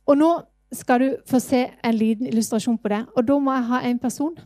Og 0.05 0.17
nå 0.19 0.31
skal 0.75 1.01
du 1.01 1.09
få 1.27 1.39
se 1.43 1.65
en 1.83 1.97
liten 1.97 2.29
illustrasjon 2.29 2.77
på 2.77 2.91
det. 2.93 3.03
Og 3.15 3.27
da 3.27 3.37
må 3.39 3.55
jeg 3.55 3.69
ha 3.71 3.81
en 3.89 3.99
person, 3.99 4.37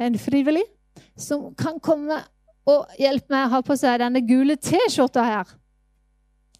en 0.00 0.18
frivillig, 0.18 0.64
som 1.16 1.52
kan 1.54 1.78
komme 1.80 2.18
og 2.68 2.90
hjelpe 2.98 3.32
meg 3.32 3.46
å 3.46 3.52
ha 3.56 3.60
på 3.64 3.76
seg 3.78 4.00
denne 4.02 4.22
gule 4.26 4.56
T-skjorta 4.56 5.24
her. 5.26 5.58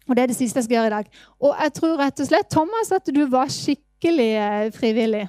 Og 0.07 0.15
Det 0.15 0.23
er 0.23 0.31
det 0.31 0.35
siste 0.35 0.59
jeg 0.59 0.67
skal 0.67 0.77
gjøre 0.77 0.89
i 0.89 0.95
dag. 0.97 1.11
Og 1.39 1.53
jeg 1.61 1.73
tror 1.77 1.99
rett 1.99 2.19
og 2.19 2.27
slett, 2.27 2.49
Thomas, 2.51 2.91
at 2.91 3.11
du 3.15 3.23
var 3.31 3.51
skikkelig 3.51 4.31
eh, 4.35 4.65
frivillig. 4.75 5.27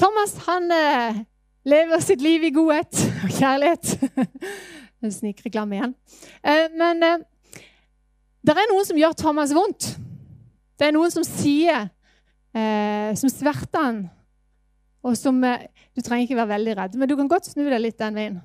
Thomas 0.00 0.36
han 0.46 0.70
eh, 0.72 1.18
lever 1.68 2.04
sitt 2.04 2.22
liv 2.24 2.46
i 2.46 2.52
godhet 2.54 3.02
og 3.24 3.34
kjærlighet. 3.34 3.96
Snikreklame 5.18 5.78
igjen. 5.78 5.96
Eh, 6.44 6.68
men 6.78 7.02
det 8.40 8.54
er 8.54 8.70
noen 8.70 8.86
som 8.86 9.00
gjør 9.00 9.18
Thomas 9.18 9.54
vondt. 9.56 9.90
Det 10.78 10.86
er 10.86 10.94
noen 10.96 11.12
som 11.12 11.26
sier 11.26 11.90
Som 13.20 13.30
sverter 13.30 13.82
han. 13.84 13.98
Og 15.04 15.12
som 15.18 15.36
Du 15.38 16.00
trenger 16.00 16.24
ikke 16.24 16.38
være 16.38 16.54
veldig 16.54 16.76
redd, 16.78 16.96
men 16.96 17.08
du 17.08 17.14
kan 17.18 17.28
godt 17.28 17.46
snu 17.46 17.62
deg 17.68 17.78
litt 17.78 17.98
den 18.00 18.16
veien. 18.16 18.40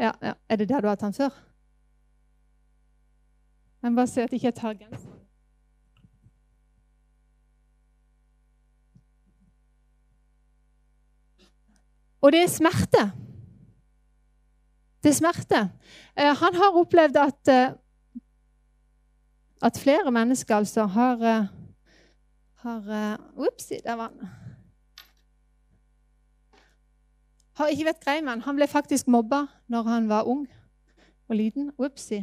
Ja, 0.00 0.12
ja. 0.22 0.32
Er 0.48 0.56
det 0.56 0.68
der 0.68 0.80
du 0.80 0.86
har 0.86 0.96
hatt 0.96 1.00
den 1.00 1.12
før? 1.12 1.30
Jeg 3.82 3.92
må 3.92 3.96
bare 3.96 4.06
se 4.06 4.22
at 4.22 4.32
jeg 4.32 4.44
ikke 4.44 4.50
tar 4.60 4.74
genseren. 4.74 5.16
Og 12.20 12.32
det 12.32 12.40
er 12.42 12.48
smerte. 12.52 13.04
Det 15.02 15.08
er 15.08 15.18
smerte. 15.20 15.60
Eh, 16.16 16.32
han 16.36 16.54
har 16.54 16.80
opplevd 16.80 17.16
at, 17.16 17.48
eh, 17.48 17.72
at 19.62 19.78
flere 19.78 20.10
mennesker 20.10 20.56
altså 20.56 20.86
har, 20.86 21.14
eh, 21.22 21.46
har 22.54 23.18
Opsi, 23.36 23.80
der 23.84 23.94
var 23.94 24.12
han. 24.20 24.39
Har 27.60 27.68
ikke 27.68 27.90
vært 27.90 28.04
grei 28.06 28.20
med 28.24 28.32
han. 28.32 28.42
Han 28.46 28.56
ble 28.56 28.66
faktisk 28.70 29.08
mobba 29.12 29.42
når 29.68 29.88
han 29.90 30.06
var 30.08 30.28
ung 30.32 30.46
og 31.28 31.36
liten. 31.36 31.66
Opsi. 31.76 32.22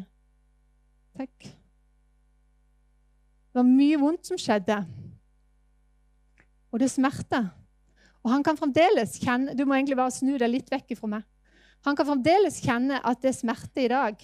Takk. 1.17 1.45
Det 1.45 3.59
var 3.59 3.67
mye 3.67 3.99
vondt 4.01 4.25
som 4.25 4.37
skjedde. 4.41 4.79
Og 6.73 6.81
det 6.81 6.89
smerter. 6.89 7.45
Og 8.25 8.31
han 8.33 8.43
kan 8.43 8.57
fremdeles 8.57 9.19
kjenne 9.21 9.53
Du 9.55 9.65
må 9.65 9.73
egentlig 9.77 9.99
bare 9.99 10.15
snu 10.15 10.37
deg 10.41 10.51
litt 10.51 10.71
vekk 10.73 10.97
fra 10.97 11.07
meg. 11.13 11.23
Han 11.85 11.95
kan 11.95 12.09
fremdeles 12.09 12.57
kjenne 12.65 12.97
at 13.05 13.21
det 13.21 13.29
er 13.29 13.37
smerte 13.37 13.85
i 13.85 13.93
dag. 13.93 14.15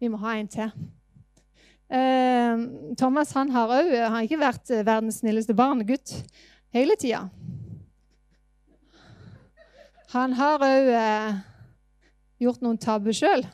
Vi 0.00 0.06
må 0.10 0.16
ha 0.24 0.30
en 0.40 0.48
til. 0.50 0.72
Eh, 1.92 2.56
Thomas 2.96 3.36
han 3.36 3.52
har 3.52 3.76
òg 3.76 3.88
ikke 4.24 4.40
vært 4.40 4.72
verdens 4.80 5.20
snilleste 5.20 5.54
barn, 5.54 5.84
gutt, 5.86 6.24
hele 6.72 6.96
tida. 6.96 7.28
Han 10.12 10.34
har 10.36 10.60
òg 10.60 10.88
eh, 10.92 11.36
gjort 12.44 12.60
noen 12.60 12.76
tabber 12.76 13.14
sjøl. 13.16 13.46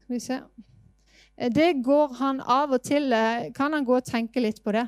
Skal 0.00 0.14
vi 0.14 0.20
se 0.24 0.38
eh, 0.38 1.50
Det 1.52 1.74
går 1.84 2.14
han 2.22 2.40
av 2.40 2.72
og 2.72 2.80
til 2.86 3.12
eh, 3.12 3.50
Kan 3.52 3.76
han 3.76 3.84
gå 3.84 3.98
og 3.98 4.06
tenke 4.06 4.40
litt 4.40 4.62
på 4.64 4.72
det? 4.72 4.86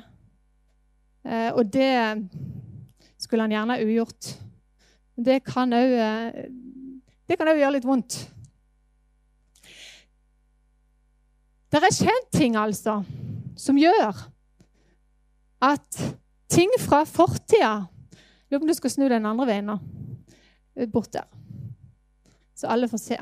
Eh, 1.21 1.51
og 1.53 1.69
det 1.69 1.93
skulle 3.21 3.45
han 3.45 3.53
gjerne 3.53 3.77
ugjort. 3.85 4.33
Det 5.13 5.37
kan 5.45 5.77
òg 5.77 5.95
eh, 6.01 6.49
gjøre 7.29 7.75
litt 7.77 7.85
vondt. 7.87 8.17
Det 11.69 11.81
er 11.81 11.93
skjedd 11.93 12.27
ting, 12.33 12.57
altså, 12.57 13.03
som 13.57 13.77
gjør 13.77 14.17
at 15.63 16.03
ting 16.49 16.73
fra 16.81 17.05
fortida 17.05 17.83
Lurer 18.49 18.59
på 18.59 18.65
om 18.67 18.69
du 18.69 18.77
skal 18.77 18.91
snu 18.93 19.07
den 19.09 19.25
andre 19.25 19.47
veien 19.49 19.65
nå. 19.65 19.79
Bort 20.91 21.13
der. 21.13 21.27
Så 22.55 22.67
alle 22.67 22.87
får 22.89 23.01
se. 23.01 23.17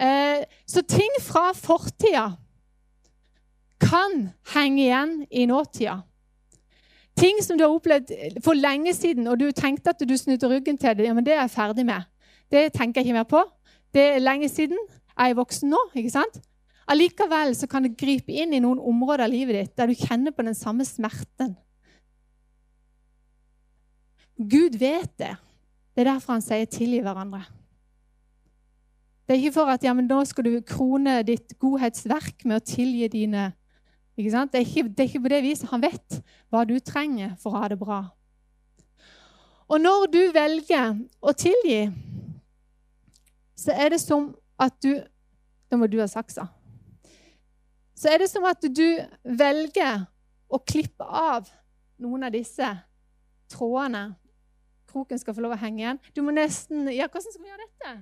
Eh, 0.00 0.44
så 0.66 0.82
ting 0.82 1.10
fra 1.22 1.52
fortida 1.54 2.32
kan 3.80 4.30
henge 4.54 4.82
igjen 4.82 5.26
i 5.30 5.46
nåtida. 5.46 6.00
Ting 7.16 7.38
som 7.42 7.58
du 7.58 7.64
har 7.64 7.74
opplevd 7.74 8.10
for 8.42 8.58
lenge 8.58 8.94
siden, 8.94 9.28
og 9.30 9.38
du 9.38 9.50
tenkte 9.54 9.92
at 9.92 10.02
du 10.02 10.16
snudde 10.18 10.48
ryggen 10.50 10.78
til 10.78 10.96
det. 10.98 11.06
Ja, 11.06 11.14
men 11.14 11.26
det 11.26 11.36
er 11.36 11.44
jeg 11.44 11.54
ferdig 11.54 11.86
med. 11.86 12.02
Det 12.50 12.72
tenker 12.74 13.00
jeg 13.00 13.06
ikke 13.06 13.20
mer 13.20 13.28
på. 13.30 13.44
Det 13.94 14.02
er 14.16 14.24
lenge 14.24 14.48
siden. 14.48 14.78
Jeg 15.14 15.30
er 15.30 15.38
voksen 15.38 15.70
nå. 15.70 15.78
ikke 15.94 16.10
sant? 16.10 16.40
Allikevel 16.90 17.54
så 17.56 17.68
kan 17.70 17.86
det 17.86 17.96
gripe 17.96 18.32
inn 18.34 18.52
i 18.52 18.60
noen 18.60 18.82
områder 18.82 19.24
av 19.24 19.32
livet 19.32 19.56
ditt 19.56 19.78
der 19.78 19.88
du 19.88 19.94
kjenner 19.96 20.34
på 20.34 20.44
den 20.44 20.56
samme 20.58 20.84
smerten. 20.84 21.54
Gud 24.36 24.76
vet 24.80 25.14
det. 25.18 25.36
Det 25.94 26.02
er 26.02 26.12
derfor 26.12 26.32
han 26.32 26.42
sier 26.42 26.64
'tilgi 26.64 27.00
hverandre'. 27.00 27.44
Det 29.26 29.34
er 29.34 29.40
ikke 29.40 29.52
for 29.52 29.70
at 29.72 29.84
ja, 29.84 29.92
men 29.92 30.06
nå 30.06 30.24
skal 30.24 30.44
du 30.44 30.60
krone 30.60 31.22
ditt 31.22 31.58
godhetsverk 31.58 32.44
med 32.44 32.56
å 32.56 32.64
tilgi 32.64 33.08
dine 33.08 33.52
det 34.16 34.34
er, 34.54 34.58
ikke, 34.58 34.82
det 34.82 35.00
er 35.00 35.02
ikke 35.02 35.20
på 35.20 35.28
det 35.28 35.42
viset. 35.42 35.70
Han 35.70 35.82
vet 35.82 36.20
hva 36.50 36.64
du 36.64 36.78
trenger 36.78 37.32
for 37.42 37.50
å 37.50 37.64
ha 37.64 37.68
det 37.68 37.78
bra. 37.78 38.04
Og 39.66 39.80
når 39.80 40.06
du 40.12 40.20
velger 40.34 41.00
å 41.18 41.32
tilgi, 41.32 41.88
så 43.58 43.74
er 43.74 43.90
det 43.90 44.00
som 44.00 44.34
at 44.58 44.76
du 44.82 45.00
Da 45.70 45.78
må 45.80 45.88
du 45.90 45.96
ha 45.98 46.06
saksa. 46.06 46.44
Så 47.96 48.06
er 48.12 48.20
det 48.20 48.28
som 48.30 48.44
at 48.46 48.62
du 48.62 49.00
velger 49.24 50.04
å 50.46 50.58
klippe 50.62 51.02
av 51.02 51.48
noen 51.98 52.28
av 52.28 52.30
disse 52.30 52.68
trådene. 53.50 54.12
Kroken 54.94 55.18
skal 55.18 55.34
få 55.34 55.42
lov 55.42 55.56
å 55.56 55.58
henge 55.58 55.82
igjen. 55.82 55.98
Du 56.14 56.22
må 56.22 56.30
nesten 56.30 56.86
Ja, 56.94 57.08
hvordan 57.10 57.32
skal 57.34 57.42
vi 57.42 57.50
gjøre 57.50 57.64
dette? 57.66 57.94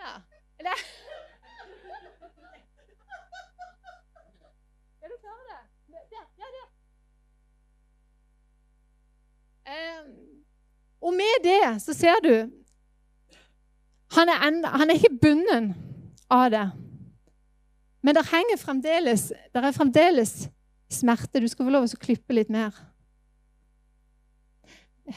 Ja. 0.00 0.12
Eller 0.60 0.82
Ja, 5.00 5.08
du 5.08 5.16
klarer 5.16 5.44
det. 5.48 5.62
Der. 5.96 6.26
Ja, 6.42 6.50
der. 6.58 6.68
Um, 9.70 10.12
og 11.00 11.16
med 11.16 11.44
det 11.44 11.82
så 11.86 11.96
ser 11.96 12.20
du 12.24 12.34
han 14.10 14.28
er, 14.28 14.46
enda, 14.48 14.68
han 14.74 14.90
er 14.90 14.98
ikke 14.98 15.18
bunden 15.22 15.72
av 16.30 16.48
det. 16.50 16.64
Men 18.02 18.16
det 18.18 18.26
fremdeles, 18.58 19.28
det 19.54 19.64
er 19.64 19.72
fremdeles 19.72 20.48
smerte. 20.90 21.40
Du 21.40 21.48
skal 21.48 21.64
få 21.64 21.70
lov 21.70 21.86
å 21.86 22.00
klippe 22.00 22.34
litt 22.34 22.50
mer. 22.50 22.74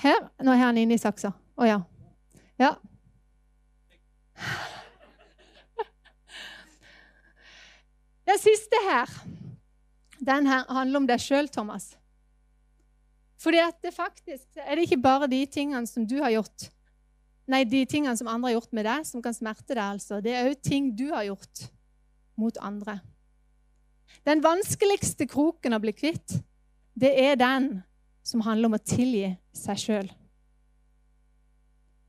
Her. 0.02 0.30
Nå 0.42 0.54
er 0.54 0.64
han 0.64 0.80
inne 0.82 0.98
i 0.98 1.02
saksa. 1.02 1.34
Å 1.58 1.68
ja. 1.68 1.80
Ja. 2.62 2.76
Den 8.24 8.40
siste 8.40 8.80
her, 8.88 9.10
den 10.24 10.48
her 10.48 10.64
handler 10.72 11.02
om 11.02 11.08
deg 11.10 11.22
sjøl, 11.22 11.50
Thomas. 11.52 11.92
Fordi 13.44 13.60
at 13.60 13.82
det 13.84 13.92
faktisk 13.92 14.62
er 14.64 14.78
det 14.80 14.88
ikke 14.88 15.02
bare 15.04 15.28
de 15.28 15.42
tingene 15.52 15.88
som 15.90 16.06
du 16.08 16.16
har 16.24 16.32
gjort, 16.32 16.70
nei, 17.52 17.66
de 17.68 17.84
tingene 17.90 18.16
som 18.16 18.30
andre 18.32 18.54
har 18.54 18.58
gjort 18.58 18.76
med 18.78 18.88
deg, 18.88 19.08
som 19.10 19.24
kan 19.24 19.36
smerte 19.36 19.76
deg. 19.76 19.84
altså. 19.84 20.22
Det 20.24 20.32
er 20.32 20.48
òg 20.48 20.62
ting 20.64 20.94
du 20.96 21.10
har 21.12 21.28
gjort 21.28 21.66
mot 22.40 22.58
andre. 22.64 23.02
Den 24.24 24.40
vanskeligste 24.44 25.28
kroken 25.28 25.76
å 25.76 25.82
bli 25.84 25.92
kvitt, 25.92 26.38
det 26.96 27.12
er 27.20 27.36
den 27.36 27.84
som 28.24 28.44
handler 28.46 28.72
om 28.72 28.78
å 28.78 28.84
tilgi 28.84 29.34
seg 29.56 29.82
sjøl. 29.82 30.12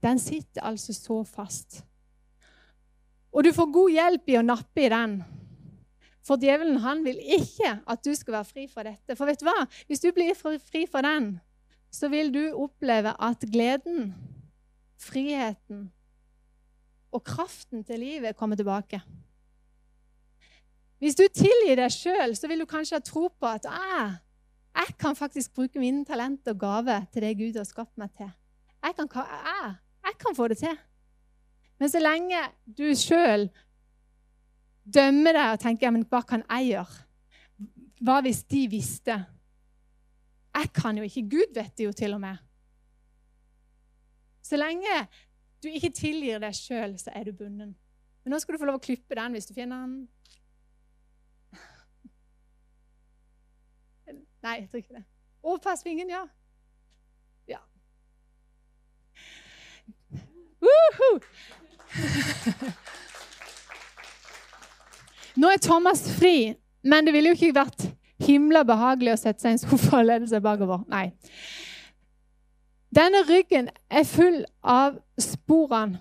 Den 0.04 0.20
sitter 0.20 0.66
altså 0.68 0.94
så 0.94 1.22
fast. 1.26 1.80
Og 3.34 3.44
du 3.44 3.50
får 3.54 3.72
god 3.74 3.94
hjelp 3.94 4.30
i 4.30 4.36
å 4.38 4.44
nappe 4.46 4.84
i 4.84 4.92
den. 4.92 5.16
For 6.24 6.40
djevelen 6.40 6.78
han 6.84 7.02
vil 7.04 7.18
ikke 7.36 7.80
at 7.90 8.04
du 8.04 8.12
skal 8.16 8.38
være 8.38 8.48
fri 8.48 8.68
fra 8.70 8.84
dette. 8.86 9.16
For 9.16 9.28
vet 9.28 9.42
du 9.42 9.48
hva? 9.48 9.66
Hvis 9.88 10.04
du 10.04 10.08
blir 10.14 10.36
fri 10.38 10.84
fra 10.88 11.02
den, 11.04 11.34
så 11.92 12.08
vil 12.12 12.30
du 12.34 12.42
oppleve 12.56 13.12
at 13.22 13.44
gleden, 13.50 14.14
friheten 15.00 15.88
og 17.14 17.22
kraften 17.26 17.84
til 17.86 18.00
livet 18.02 18.36
kommer 18.36 18.58
tilbake. 18.58 19.00
Hvis 20.98 21.18
du 21.18 21.26
tilgir 21.28 21.76
deg 21.78 21.92
sjøl, 21.92 22.32
så 22.36 22.48
vil 22.48 22.64
du 22.64 22.68
kanskje 22.70 22.96
ha 22.96 23.04
tro 23.04 23.28
på 23.28 23.50
at 23.50 23.66
ah, 23.68 24.16
jeg 24.74 24.96
kan 24.98 25.16
faktisk 25.16 25.54
bruke 25.54 25.78
mine 25.78 26.04
talenter 26.04 26.54
og 26.54 26.60
gaver 26.60 27.04
til 27.12 27.22
det 27.22 27.36
Gud 27.38 27.58
har 27.58 27.66
skapt 27.68 27.98
meg 28.00 28.10
til. 28.16 28.30
Jeg 28.84 28.96
kan, 28.96 29.08
jeg, 29.14 29.74
jeg 30.04 30.18
kan 30.20 30.36
få 30.36 30.48
det 30.48 30.58
til. 30.58 30.76
Men 31.78 31.90
så 31.90 32.00
lenge 32.02 32.40
du 32.78 32.86
sjøl 32.98 33.48
dømmer 34.84 35.32
deg 35.32 35.52
og 35.54 35.62
tenker 35.62 35.94
men 35.94 36.06
hva 36.10 36.20
kan 36.26 36.42
jeg 36.44 36.74
gjøre? 36.74 37.04
Hva 38.04 38.18
hvis 38.26 38.42
de 38.50 38.64
visste? 38.68 39.16
Jeg 40.54 40.70
kan 40.76 40.98
jo 40.98 41.06
ikke. 41.06 41.28
Gud 41.30 41.54
vet 41.54 41.72
det 41.78 41.86
jo 41.86 41.92
til 41.92 42.14
og 42.14 42.20
med. 42.20 42.36
Så 44.44 44.58
lenge 44.60 45.06
du 45.64 45.70
ikke 45.72 45.90
tilgir 45.94 46.42
deg 46.42 46.54
sjøl, 46.54 46.98
så 47.00 47.14
er 47.14 47.24
du 47.24 47.32
bunden. 47.32 47.72
Men 48.24 48.34
nå 48.34 48.40
skal 48.40 48.54
du 48.54 48.60
få 48.60 48.68
lov 48.68 48.78
å 48.78 48.84
klippe 48.84 49.16
den 49.16 49.36
hvis 49.36 49.48
du 49.48 49.54
finner 49.56 49.86
den. 49.86 50.04
Nei, 54.44 54.58
jeg 54.60 54.68
tror 54.68 54.82
ikke 54.82 54.98
det. 54.98 55.04
Å, 55.44 55.56
pass 55.64 55.84
vingen, 55.84 56.10
ja. 56.12 56.26
Ja. 57.48 57.60
Woohoo! 60.64 61.20
Nå 65.40 65.50
er 65.50 65.62
Thomas 65.64 66.04
fri, 66.18 66.54
men 66.84 67.08
det 67.08 67.14
ville 67.16 67.32
jo 67.32 67.38
ikke 67.38 67.56
vært 67.56 67.88
himla 68.24 68.62
behagelig 68.68 69.14
å 69.14 69.20
sette 69.24 69.42
seg 69.42 69.54
i 69.54 69.56
en 69.56 69.62
sofa 69.64 70.02
og 70.02 70.08
lede 70.10 70.28
seg 70.30 70.44
bakover. 70.44 70.84
Nei. 70.92 71.08
Denne 72.94 73.24
ryggen 73.26 73.72
er 73.90 74.04
full 74.06 74.44
av 74.60 75.00
sporene. 75.18 75.98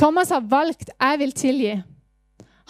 Thomas 0.00 0.30
har 0.32 0.40
valgt 0.40 0.88
'jeg 0.88 1.18
vil 1.18 1.32
tilgi'. 1.32 1.89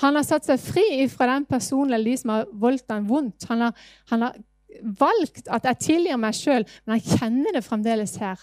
Han 0.00 0.16
har 0.16 0.24
satt 0.24 0.46
seg 0.48 0.60
fri 0.62 1.08
fra 1.12 1.28
den 1.34 1.44
personen 1.48 1.92
eller 1.92 2.12
de 2.12 2.20
som 2.20 2.32
har 2.32 2.46
voldt 2.52 2.88
ham 2.92 3.08
vondt. 3.08 3.44
Han 3.50 3.66
har, 3.66 3.74
han 4.08 4.22
har 4.22 4.38
valgt 4.82 5.48
at 5.48 5.64
'jeg 5.64 5.78
tilgir 5.78 6.16
meg 6.16 6.34
sjøl', 6.34 6.66
men 6.86 6.98
han 6.98 7.18
kjenner 7.18 7.52
det 7.52 7.64
fremdeles 7.64 8.16
her. 8.16 8.38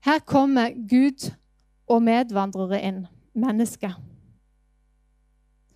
Her 0.00 0.18
kommer 0.18 0.70
Gud 0.88 1.32
og 1.88 2.02
medvandrere 2.02 2.80
inn, 2.82 3.06
mennesker, 3.34 3.92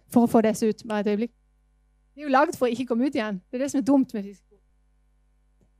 for 0.08 0.24
å 0.24 0.30
få 0.30 0.40
disse 0.40 0.68
ut. 0.68 0.82
Bare 0.88 1.00
et 1.00 1.06
øyeblikk. 1.06 1.32
De 2.14 2.20
er 2.20 2.28
jo 2.28 2.32
lagd 2.32 2.56
for 2.56 2.66
å 2.66 2.70
ikke 2.70 2.86
komme 2.86 3.06
ut 3.06 3.14
igjen. 3.14 3.42
Det 3.50 3.58
er 3.58 3.64
det 3.64 3.70
som 3.70 3.80
er 3.80 3.88
dumt 3.88 4.14
med 4.14 4.24
fiskekort. 4.24 4.60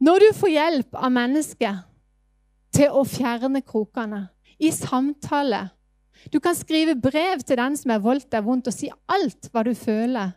Når 0.00 0.18
du 0.18 0.32
får 0.34 0.50
hjelp 0.50 0.94
av 0.94 1.12
mennesker 1.12 1.76
til 2.74 2.90
å 2.90 3.04
fjerne 3.06 3.62
krokene, 3.62 4.28
i 4.58 4.70
samtale 4.70 5.68
Du 6.32 6.40
kan 6.40 6.56
skrive 6.56 6.96
brev 7.00 7.42
til 7.44 7.58
den 7.60 7.76
som 7.76 7.92
har 7.94 8.02
voldt 8.04 8.30
deg 8.32 8.44
vondt, 8.46 8.70
og 8.70 8.74
si 8.76 8.90
alt 9.10 9.50
hva 9.52 9.64
du 9.66 9.74
føler. 9.78 10.32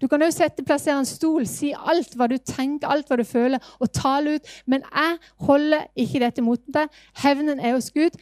Du 0.00 0.06
kan 0.08 0.22
sette, 0.32 0.62
plassere 0.62 1.00
en 1.00 1.08
stol, 1.08 1.46
si 1.48 1.72
alt 1.72 2.14
hva 2.16 2.28
du 2.30 2.36
tenker, 2.38 2.88
alt 2.88 3.08
hva 3.08 3.18
du 3.18 3.24
føler, 3.26 3.62
og 3.80 3.90
tale 3.92 4.36
ut. 4.36 4.52
Men 4.66 4.84
jeg 4.84 5.16
holder 5.48 5.88
ikke 5.96 6.22
dette 6.22 6.44
mot 6.44 6.62
deg. 6.74 6.92
Hevnen 7.22 7.58
er 7.60 7.74
hos 7.74 7.90
Gud. 7.94 8.18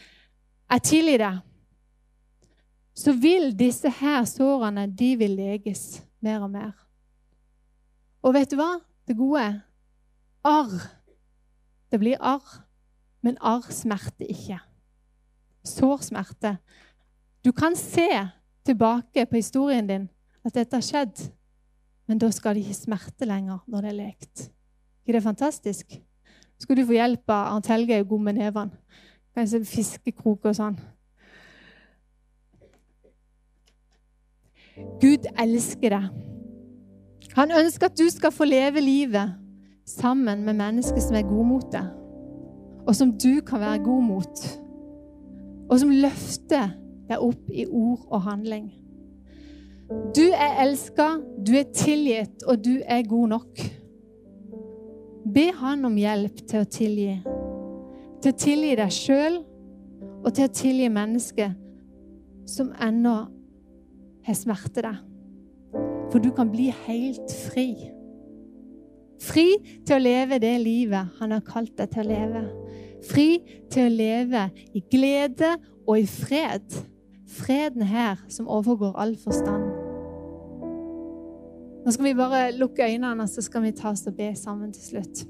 Jeg 0.70 0.86
tilgir 0.86 1.22
deg. 1.22 1.42
Så 2.96 3.12
vil 3.20 3.50
disse 3.58 3.90
her 3.98 4.24
sårene 4.24 4.86
de 4.88 5.10
vil 5.20 5.36
leges 5.36 6.00
mer 6.24 6.46
og 6.46 6.50
mer. 6.54 6.72
Og 8.24 8.34
vet 8.34 8.50
du 8.50 8.56
hva? 8.58 8.78
Det 9.06 9.18
gode 9.18 9.42
er 9.42 9.58
arr. 10.46 10.72
Det 11.92 12.00
blir 12.00 12.22
arr, 12.24 12.62
men 13.22 13.36
arr 13.44 13.68
smerter 13.74 14.30
ikke. 14.32 14.58
Sår 15.66 16.02
smerte. 16.08 16.56
Du 17.46 17.52
kan 17.52 17.76
se 17.76 18.08
tilbake 18.66 19.26
på 19.26 19.36
historien 19.36 19.86
din 19.86 20.08
at 20.44 20.54
dette 20.54 20.74
har 20.76 20.82
skjedd, 20.82 21.20
men 22.10 22.18
da 22.18 22.26
skal 22.34 22.56
det 22.56 22.64
ikke 22.64 22.74
smerte 22.74 23.26
lenger 23.28 23.60
når 23.70 23.84
det 23.84 23.90
er 23.90 23.98
lekt. 24.00 24.40
ikke 25.06 25.12
det 25.14 25.22
fantastisk? 25.22 25.92
Skal 26.58 26.76
du 26.76 26.82
få 26.86 26.96
hjelp 26.96 27.30
av 27.30 27.52
Arnt 27.54 27.68
Helge 27.70 28.00
god 28.04 28.20
med 28.20 28.34
nevene. 28.34 28.70
Kanskje 29.36 29.60
fiskekrok 29.64 30.48
og 30.48 30.56
sånn. 30.58 30.78
Gud 35.02 35.28
elsker 35.38 35.94
deg. 35.94 36.08
Han 37.36 37.54
ønsker 37.54 37.86
at 37.86 37.98
du 38.00 38.08
skal 38.10 38.34
få 38.34 38.48
leve 38.48 38.82
livet 38.82 39.36
sammen 39.86 40.42
med 40.42 40.58
mennesker 40.58 40.98
som 41.04 41.14
er 41.14 41.28
gode 41.28 41.46
mot 41.46 41.68
deg, 41.70 41.94
og 42.88 42.90
som 42.96 43.14
du 43.14 43.38
kan 43.46 43.62
være 43.62 43.84
god 43.84 44.02
mot, 44.08 44.42
og 45.68 45.78
som 45.78 45.94
løfter 45.94 46.74
deg 47.08 47.22
opp 47.22 47.50
i 47.50 47.66
ord 47.66 48.06
og 48.10 48.22
handling. 48.26 48.70
Du 50.16 50.24
er 50.34 50.62
elska, 50.64 51.20
du 51.46 51.52
er 51.58 51.68
tilgitt, 51.74 52.42
og 52.46 52.64
du 52.64 52.80
er 52.82 53.06
god 53.06 53.28
nok. 53.36 53.60
Be 55.34 55.50
Han 55.60 55.84
om 55.86 55.96
hjelp 55.98 56.42
til 56.48 56.62
å 56.62 56.70
tilgi. 56.70 57.14
Til 58.22 58.32
å 58.32 58.38
tilgi 58.38 58.74
deg 58.78 58.94
sjøl 58.94 59.40
og 60.24 60.32
til 60.34 60.48
å 60.48 60.54
tilgi 60.54 60.88
mennesker 60.90 61.52
som 62.50 62.72
ennå 62.82 63.16
har 64.26 64.38
smerte 64.38 64.82
deg. 64.86 65.02
For 66.10 66.22
du 66.22 66.30
kan 66.34 66.50
bli 66.50 66.70
helt 66.86 67.30
fri. 67.50 67.68
Fri 69.22 69.46
til 69.86 69.96
å 69.96 70.02
leve 70.02 70.38
det 70.42 70.54
livet 70.62 71.14
han 71.20 71.34
har 71.34 71.44
kalt 71.46 71.74
deg 71.78 71.92
til 71.94 72.04
å 72.04 72.10
leve. 72.10 72.44
Fri 73.06 73.28
til 73.70 73.86
å 73.86 73.94
leve 73.94 74.48
i 74.74 74.82
glede 74.90 75.54
og 75.86 76.00
i 76.00 76.06
fred. 76.10 76.66
Freden 77.26 77.82
her 77.82 78.20
som 78.28 78.48
overgår 78.48 78.94
all 78.96 79.16
forstand. 79.18 79.66
Nå 81.84 81.92
skal 81.94 82.04
vi 82.04 82.14
bare 82.18 82.50
lukke 82.58 82.86
øynene, 82.86 83.22
og 83.22 83.28
så 83.28 83.42
skal 83.42 83.62
vi 83.62 83.70
ta 83.74 83.90
oss 83.92 84.06
og 84.06 84.16
be 84.18 84.32
sammen 84.34 84.72
til 84.74 84.82
slutt. 84.82 85.22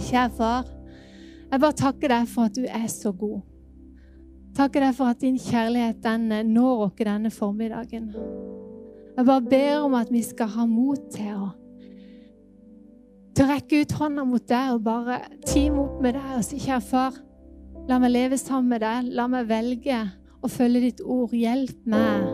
Kjære 0.00 0.30
far, 0.34 0.66
jeg 1.50 1.60
bare 1.60 1.76
takker 1.78 2.10
deg 2.10 2.28
for 2.30 2.48
at 2.48 2.56
du 2.56 2.64
er 2.66 2.86
så 2.90 3.12
god. 3.12 3.40
Takker 4.56 4.82
deg 4.82 4.94
for 4.94 5.10
at 5.10 5.20
din 5.22 5.38
kjærlighet 5.38 6.02
den 6.02 6.28
når 6.50 6.84
oss 6.86 7.04
denne 7.06 7.30
formiddagen. 7.30 8.10
Jeg 9.16 9.26
bare 9.26 9.42
ber 9.42 9.84
om 9.84 9.94
at 9.94 10.10
vi 10.10 10.22
skal 10.22 10.50
ha 10.54 10.66
mot 10.66 11.10
til 11.14 11.30
å, 11.34 11.50
til 13.34 13.44
å 13.44 13.50
rekke 13.50 13.82
ut 13.82 13.98
hånda 13.98 14.24
mot 14.26 14.46
deg 14.48 14.74
og 14.74 14.84
bare 14.86 15.20
teame 15.46 15.82
opp 15.84 15.98
med 16.02 16.18
deg 16.18 16.38
og 16.38 16.46
si, 16.46 16.58
kjære 16.62 16.86
far, 16.86 17.18
la 17.88 17.98
meg 18.02 18.14
leve 18.14 18.38
sammen 18.38 18.70
med 18.74 18.82
deg. 18.82 19.12
La 19.14 19.26
meg 19.30 19.46
velge 19.50 20.00
å 20.42 20.50
følge 20.50 20.84
ditt 20.86 21.02
ord. 21.04 21.34
Hjelp 21.36 21.86
meg 21.90 22.26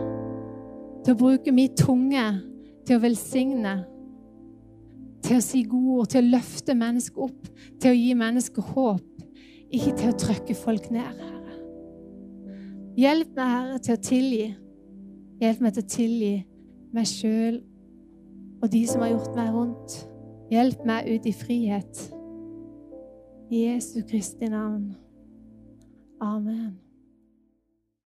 til 1.05 1.15
å 1.15 1.19
bruke 1.19 1.53
min 1.55 1.75
tunge 1.77 2.25
til 2.87 2.97
å 2.97 3.03
velsigne, 3.03 3.75
til 5.23 5.39
å 5.39 5.43
si 5.43 5.63
gode 5.67 6.01
ord, 6.01 6.11
til 6.11 6.23
å 6.23 6.35
løfte 6.37 6.75
mennesker 6.77 7.27
opp, 7.27 7.49
til 7.81 7.91
å 7.91 7.97
gi 7.97 8.13
mennesker 8.17 8.69
håp, 8.73 9.25
ikke 9.67 9.95
til 9.99 10.11
å 10.11 10.19
trykke 10.19 10.55
folk 10.55 10.87
ned, 10.93 11.19
Herre. 11.19 11.57
Hjelp 12.97 13.35
meg, 13.35 13.49
Herre, 13.53 13.79
til 13.83 13.93
å 13.93 14.01
tilgi. 14.01 14.45
Hjelp 15.37 15.59
meg 15.61 15.75
til 15.75 15.83
å 15.83 15.89
tilgi 15.93 16.35
meg 16.95 17.09
sjøl 17.09 17.59
og 18.57 18.71
de 18.73 18.79
som 18.89 19.03
har 19.03 19.11
gjort 19.11 19.35
meg 19.37 19.53
vondt. 19.53 19.99
Hjelp 20.49 20.81
meg 20.87 21.11
ut 21.11 21.27
i 21.29 21.35
frihet. 21.35 22.01
I 23.53 23.67
Jesu 23.67 24.01
Kristi 24.07 24.49
navn. 24.49 24.95
Amen. 26.23 26.86